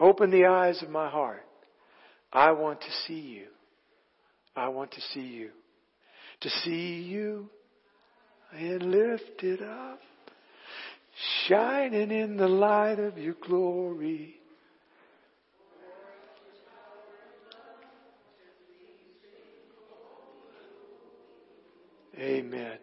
Open 0.00 0.32
the 0.32 0.46
eyes 0.46 0.82
of 0.82 0.90
my 0.90 1.08
heart. 1.08 1.46
I 2.32 2.50
want 2.50 2.80
to 2.80 2.90
see 3.06 3.20
you. 3.20 3.46
I 4.56 4.66
want 4.66 4.90
to 4.90 5.00
see 5.14 5.20
you. 5.20 5.50
To 6.40 6.50
see 6.64 7.02
you 7.02 7.48
and 8.52 8.82
lift 8.82 9.44
it 9.44 9.62
up, 9.62 10.00
shining 11.46 12.10
in 12.10 12.36
the 12.36 12.48
light 12.48 12.98
of 12.98 13.16
your 13.16 13.36
glory. 13.40 14.34
Amen. 22.18 22.78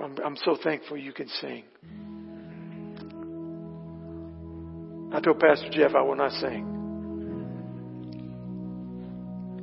I'm 0.00 0.36
so 0.44 0.56
thankful 0.62 0.96
you 0.96 1.12
can 1.12 1.28
sing. 1.28 1.64
I 5.12 5.20
told 5.20 5.38
Pastor 5.38 5.68
Jeff 5.70 5.94
I 5.94 6.02
will 6.02 6.16
not 6.16 6.32
sing. 6.32 6.70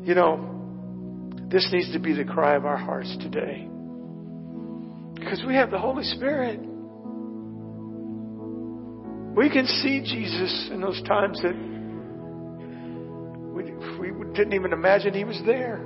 You 0.06 0.16
know, 0.16 1.42
this 1.50 1.68
needs 1.74 1.92
to 1.92 2.00
be 2.00 2.14
the 2.14 2.24
cry 2.24 2.56
of 2.56 2.66
our 2.66 2.78
hearts 2.78 3.16
today. 3.20 3.68
Because 5.16 5.44
we 5.46 5.56
have 5.56 5.70
the 5.70 5.78
Holy 5.78 6.04
Spirit. 6.04 6.60
We 9.36 9.50
can 9.50 9.66
see 9.68 10.02
Jesus 10.02 10.70
in 10.72 10.82
those 10.82 11.02
times 11.04 11.42
that 11.42 11.56
we, 13.54 14.12
we 14.12 14.34
didn't 14.34 14.54
even 14.54 14.72
imagine 14.72 15.14
He 15.14 15.26
was 15.26 15.42
there. 15.46 15.86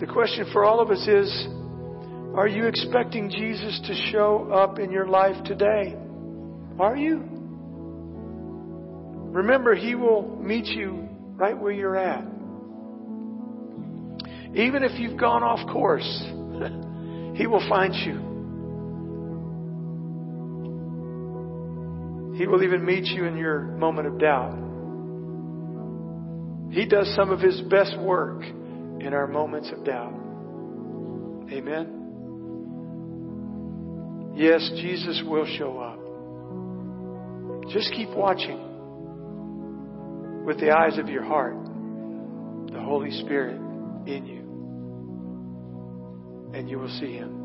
The 0.00 0.06
question 0.06 0.46
for 0.52 0.64
all 0.64 0.80
of 0.80 0.90
us 0.90 1.06
is 1.06 1.46
Are 2.34 2.48
you 2.48 2.66
expecting 2.66 3.30
Jesus 3.30 3.80
to 3.86 3.94
show 4.10 4.50
up 4.52 4.80
in 4.80 4.90
your 4.90 5.06
life 5.06 5.44
today? 5.44 5.94
Are 6.80 6.96
you? 6.96 7.22
Remember, 9.30 9.76
He 9.76 9.94
will 9.94 10.36
meet 10.42 10.66
you 10.66 11.08
right 11.36 11.56
where 11.56 11.70
you're 11.70 11.96
at. 11.96 12.24
Even 14.56 14.82
if 14.82 14.98
you've 14.98 15.18
gone 15.18 15.44
off 15.44 15.64
course, 15.72 16.24
He 17.36 17.46
will 17.46 17.66
find 17.68 17.94
you. 17.94 18.34
He 22.36 22.48
will 22.48 22.64
even 22.64 22.84
meet 22.84 23.04
you 23.06 23.26
in 23.26 23.36
your 23.36 23.60
moment 23.60 24.08
of 24.08 24.18
doubt. 24.18 24.58
He 26.72 26.84
does 26.84 27.14
some 27.14 27.30
of 27.30 27.38
His 27.38 27.60
best 27.62 27.96
work 27.96 28.42
in 29.04 29.12
our 29.12 29.26
moments 29.26 29.70
of 29.70 29.84
doubt. 29.84 30.14
Amen. 31.52 32.00
Yes, 34.34 34.68
Jesus 34.76 35.22
will 35.26 35.46
show 35.58 35.78
up. 35.78 36.00
Just 37.70 37.92
keep 37.92 38.08
watching 38.10 38.58
with 40.44 40.58
the 40.58 40.70
eyes 40.70 40.98
of 40.98 41.08
your 41.08 41.22
heart, 41.22 41.54
the 42.72 42.80
Holy 42.80 43.10
Spirit 43.20 43.56
in 44.06 44.26
you, 44.26 44.40
and 46.58 46.68
you 46.68 46.78
will 46.78 46.88
see 47.00 47.12
Him. 47.12 47.42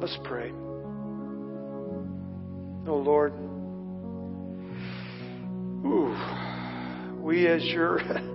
Let's 0.00 0.16
pray. 0.24 0.52
Oh 2.84 2.96
Lord, 2.96 3.32
ooh, 5.86 6.16
we 7.22 7.46
as 7.46 7.62
your 7.64 8.00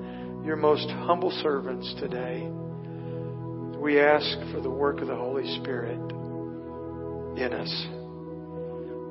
your 0.48 0.56
most 0.56 0.90
humble 0.90 1.30
servants 1.44 1.94
today, 2.00 2.50
we 3.82 4.00
ask 4.00 4.26
for 4.54 4.62
the 4.62 4.70
work 4.70 5.02
of 5.02 5.08
the 5.08 5.16
Holy 5.16 5.46
Spirit 5.62 6.00
in 7.38 7.52
us. 7.52 7.88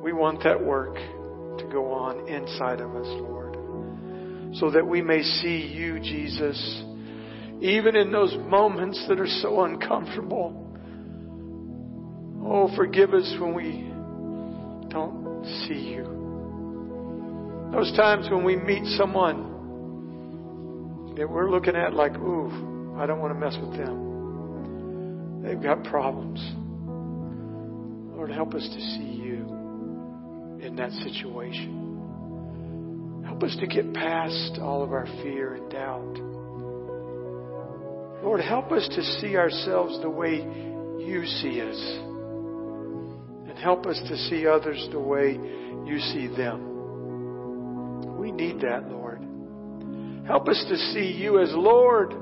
We 0.02 0.14
want 0.14 0.42
that 0.44 0.58
work 0.58 0.94
to 0.94 1.68
go 1.70 1.92
on 1.92 2.26
inside 2.26 2.80
of 2.80 2.96
us, 2.96 3.06
Lord, 3.06 4.56
so 4.56 4.70
that 4.70 4.86
we 4.86 5.02
may 5.02 5.20
see 5.20 5.58
you, 5.58 6.00
Jesus, 6.00 6.82
even 7.60 7.96
in 7.96 8.10
those 8.10 8.34
moments 8.48 9.04
that 9.06 9.20
are 9.20 9.26
so 9.26 9.64
uncomfortable. 9.64 10.74
Oh, 12.46 12.74
forgive 12.74 13.12
us 13.12 13.36
when 13.38 13.52
we 13.54 13.90
don't 14.88 15.44
see 15.66 15.90
you. 15.90 16.04
Those 17.72 17.94
times 17.94 18.30
when 18.30 18.42
we 18.42 18.56
meet 18.56 18.86
someone 18.96 19.45
that 21.16 21.28
we're 21.28 21.50
looking 21.50 21.74
at 21.74 21.94
like, 21.94 22.14
ooh, 22.16 22.94
I 22.98 23.06
don't 23.06 23.20
want 23.20 23.32
to 23.32 23.40
mess 23.40 23.56
with 23.60 23.76
them. 23.76 25.42
They've 25.42 25.62
got 25.62 25.82
problems. 25.84 26.40
Lord, 28.16 28.30
help 28.30 28.54
us 28.54 28.68
to 28.68 28.80
see 28.80 29.20
you 29.22 29.46
in 30.60 30.76
that 30.76 30.92
situation. 30.92 33.22
Help 33.24 33.42
us 33.42 33.56
to 33.60 33.66
get 33.66 33.94
past 33.94 34.58
all 34.60 34.82
of 34.82 34.92
our 34.92 35.06
fear 35.22 35.54
and 35.54 35.70
doubt. 35.70 36.18
Lord, 38.22 38.40
help 38.40 38.72
us 38.72 38.88
to 38.94 39.02
see 39.20 39.36
ourselves 39.36 40.00
the 40.02 40.10
way 40.10 40.36
you 40.36 41.26
see 41.26 41.60
us. 41.60 41.78
And 43.48 43.58
help 43.58 43.86
us 43.86 44.00
to 44.08 44.16
see 44.28 44.46
others 44.46 44.88
the 44.90 44.98
way 44.98 45.38
you 45.86 45.98
see 46.12 46.26
them. 46.36 46.72
We 48.18 48.32
need 48.32 48.60
that, 48.62 48.90
Lord. 48.90 49.05
Help 50.26 50.48
us 50.48 50.64
to 50.68 50.76
see 50.76 51.12
you 51.12 51.40
as 51.40 51.52
Lord, 51.54 52.12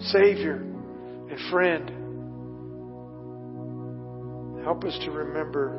Savior, 0.00 0.56
and 0.56 1.38
friend. 1.50 1.90
Help 4.64 4.84
us 4.84 4.98
to 5.04 5.10
remember, 5.12 5.70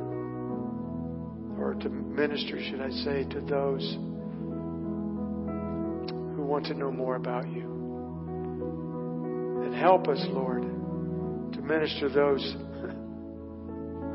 or 1.60 1.74
to 1.82 1.90
minister, 1.90 2.60
should 2.64 2.80
I 2.82 2.90
say, 2.90 3.26
to 3.26 3.42
those 3.42 3.98
who 6.36 6.44
want 6.44 6.66
to 6.68 6.74
know 6.74 6.92
more 6.92 7.18
about 7.18 7.50
you. 7.50 7.70
And 9.66 9.76
help 9.76 10.08
us, 10.08 10.26
Lord, 10.30 10.64
to 10.64 11.62
minister 11.62 12.08
those 12.08 12.56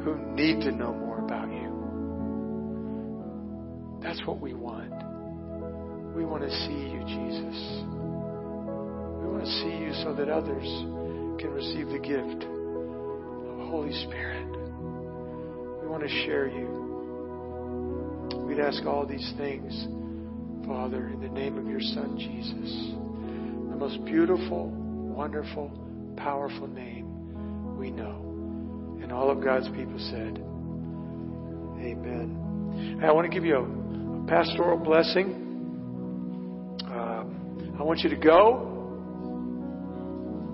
who 0.03 0.17
need 0.35 0.63
to 0.63 0.73
know 0.73 0.95
more 0.95 1.19
about 1.19 1.51
you. 1.51 1.67
That's 4.03 4.25
what 4.27 4.41
we 4.41 4.55
want. 4.55 5.06
We 6.17 6.25
want 6.25 6.45
to 6.45 6.51
see 6.51 6.73
you, 6.73 7.01
Jesus. 7.05 7.85
We 9.21 9.29
want 9.29 9.45
to 9.45 9.51
see 9.61 9.77
you 9.77 9.93
so 10.03 10.15
that 10.15 10.31
others 10.31 10.65
can 11.39 11.51
receive 11.51 11.89
the 11.89 11.99
gift 11.99 12.43
of 12.43 13.59
the 13.59 13.67
Holy 13.69 13.93
Spirit. 14.05 14.49
We 15.83 15.89
want 15.89 16.03
to 16.03 16.09
share 16.25 16.49
you. 16.49 16.73
We'd 18.49 18.61
ask 18.61 18.87
all 18.87 19.05
these 19.05 19.31
things, 19.37 19.89
Father, 20.67 21.09
in 21.09 21.21
the 21.21 21.29
name 21.29 21.59
of 21.59 21.67
your 21.67 21.81
Son, 21.81 22.17
Jesus, 22.19 22.95
the 23.71 23.77
most 23.77 24.03
beautiful, 24.07 24.71
wonderful, 24.71 25.71
powerful 26.17 26.67
name 26.67 27.77
we 27.77 27.91
know. 27.91 28.23
And 29.03 29.13
all 29.13 29.31
of 29.31 29.45
God's 29.45 29.69
people 29.69 29.99
said, 29.99 30.39
Amen. 31.79 33.03
I 33.05 33.13
want 33.13 33.31
to 33.31 33.35
give 33.35 33.45
you 33.45 33.57
a, 33.57 33.63
a 33.63 34.27
pastoral 34.27 34.79
blessing. 34.79 35.46
I 37.87 37.89
want 37.89 38.01
you 38.01 38.11
to 38.11 38.17
go. 38.17 38.73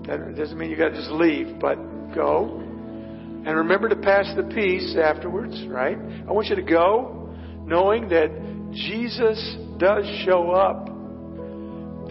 That 0.05 0.35
doesn't 0.37 0.55
mean 0.55 0.69
you 0.69 0.77
got 0.77 0.89
to 0.89 0.95
just 0.95 1.09
leave, 1.09 1.57
but 1.59 1.77
go. 2.13 2.59
And 2.59 3.47
remember 3.47 3.89
to 3.89 3.95
pass 3.95 4.31
the 4.37 4.43
peace 4.43 4.95
afterwards, 5.03 5.65
right? 5.67 5.97
I 5.97 6.31
want 6.31 6.49
you 6.49 6.55
to 6.57 6.61
go 6.61 7.33
knowing 7.65 8.09
that 8.09 8.29
Jesus 8.73 9.57
does 9.79 10.05
show 10.23 10.51
up 10.51 10.89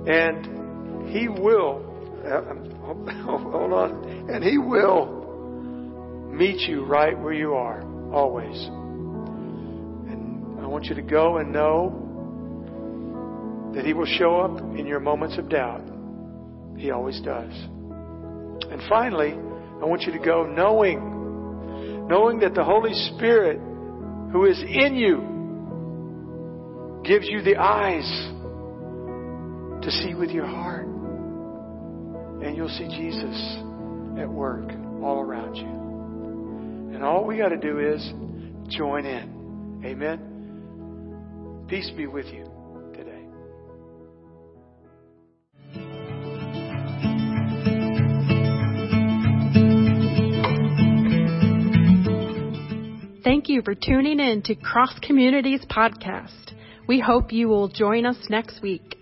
and 0.09 1.09
He 1.11 1.29
will, 1.29 1.85
uh, 2.27 2.39
um, 2.51 2.69
hold 3.25 3.73
on, 3.73 4.29
and 4.29 4.43
He 4.43 4.59
will 4.59 6.33
meet 6.33 6.69
you 6.69 6.85
right 6.85 7.17
where 7.17 7.33
you 7.33 7.55
are, 7.55 7.81
always. 8.13 8.61
And 10.11 10.59
I 10.59 10.67
want 10.67 10.87
you 10.87 10.97
to 10.97 11.03
go 11.03 11.37
and 11.37 11.53
know 11.53 12.02
that 13.75 13.85
He 13.85 13.93
will 13.93 14.07
show 14.07 14.41
up 14.41 14.59
in 14.79 14.87
your 14.87 15.01
moments 15.01 15.39
of 15.39 15.49
doubt. 15.49 15.83
He 16.77 16.91
always 16.91 17.21
does. 17.21 17.53
And 17.53 18.81
finally, 18.89 19.33
I 19.33 19.85
want 19.85 20.03
you 20.03 20.13
to 20.13 20.19
go 20.19 20.45
knowing, 20.45 22.07
knowing 22.09 22.39
that 22.41 22.55
the 22.55 22.65
Holy 22.65 22.95
Spirit 23.15 23.59
who 24.33 24.47
is 24.47 24.59
in 24.63 24.95
you 24.97 25.31
gives 27.05 27.29
you 27.29 27.43
the 27.43 27.57
eyes 27.57 28.09
to 29.85 29.91
see 29.91 30.15
with 30.15 30.31
your 30.31 30.47
heart. 30.47 30.87
And 30.87 32.57
you'll 32.57 32.69
see 32.69 32.89
Jesus 32.89 33.57
at 34.19 34.29
work 34.29 34.71
all 35.03 35.21
around 35.21 35.57
you. 35.57 36.95
And 36.95 37.05
all 37.05 37.25
we 37.25 37.39
got 37.39 37.49
to 37.51 37.57
do 37.57 37.79
is 37.79 38.13
join 38.69 39.05
in. 39.05 39.83
Amen. 39.85 41.67
Peace 41.69 41.91
be 41.97 42.07
with 42.07 42.27
you. 42.27 42.52
Thank 53.43 53.57
you 53.57 53.63
for 53.63 53.75
tuning 53.75 54.21
in 54.21 54.43
to 54.43 54.55
Cross 54.55 55.01
Communities 55.01 55.65
Podcast. 55.69 56.53
We 56.87 57.01
hope 57.01 57.33
you 57.33 57.49
will 57.49 57.67
join 57.67 58.07
us 58.07 58.29
next 58.31 58.63
week. 58.63 59.02